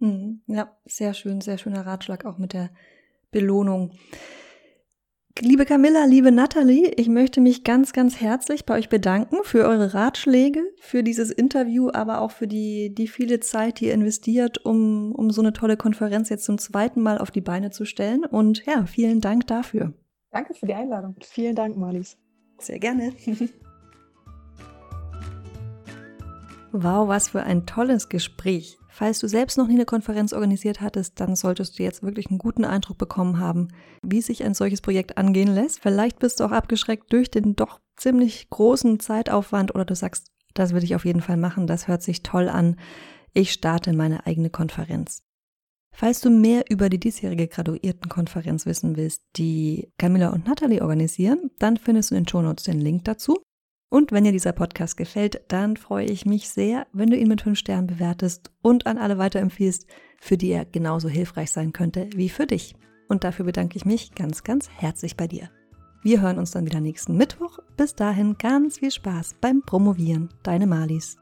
[0.00, 2.70] Hm, ja, sehr schön, sehr schöner Ratschlag auch mit der
[3.30, 3.92] Belohnung.
[5.40, 9.94] Liebe Camilla, liebe Nathalie, ich möchte mich ganz, ganz herzlich bei euch bedanken für eure
[9.94, 15.12] Ratschläge, für dieses Interview, aber auch für die, die viele Zeit, die ihr investiert, um,
[15.12, 18.24] um so eine tolle Konferenz jetzt zum zweiten Mal auf die Beine zu stellen.
[18.24, 19.92] Und ja, vielen Dank dafür.
[20.32, 21.14] Danke für die Einladung.
[21.22, 22.16] Vielen Dank, Marlies.
[22.58, 23.12] Sehr gerne.
[26.72, 28.76] wow, was für ein tolles Gespräch.
[28.98, 32.38] Falls du selbst noch nie eine Konferenz organisiert hattest, dann solltest du jetzt wirklich einen
[32.40, 33.68] guten Eindruck bekommen haben,
[34.02, 35.78] wie sich ein solches Projekt angehen lässt.
[35.78, 40.72] Vielleicht bist du auch abgeschreckt durch den doch ziemlich großen Zeitaufwand oder du sagst, das
[40.72, 42.74] würde ich auf jeden Fall machen, das hört sich toll an.
[43.34, 45.22] Ich starte meine eigene Konferenz.
[45.94, 51.76] Falls du mehr über die diesjährige Graduiertenkonferenz wissen willst, die Camilla und Natalie organisieren, dann
[51.76, 53.36] findest du in den Shownotes den Link dazu.
[53.90, 57.42] Und wenn dir dieser Podcast gefällt, dann freue ich mich sehr, wenn du ihn mit
[57.42, 59.86] 5 Sternen bewertest und an alle weiterempfiehlst,
[60.20, 62.74] für die er genauso hilfreich sein könnte wie für dich.
[63.08, 65.50] Und dafür bedanke ich mich ganz, ganz herzlich bei dir.
[66.02, 67.58] Wir hören uns dann wieder nächsten Mittwoch.
[67.76, 70.28] Bis dahin ganz viel Spaß beim Promovieren.
[70.42, 71.16] Deine Malis.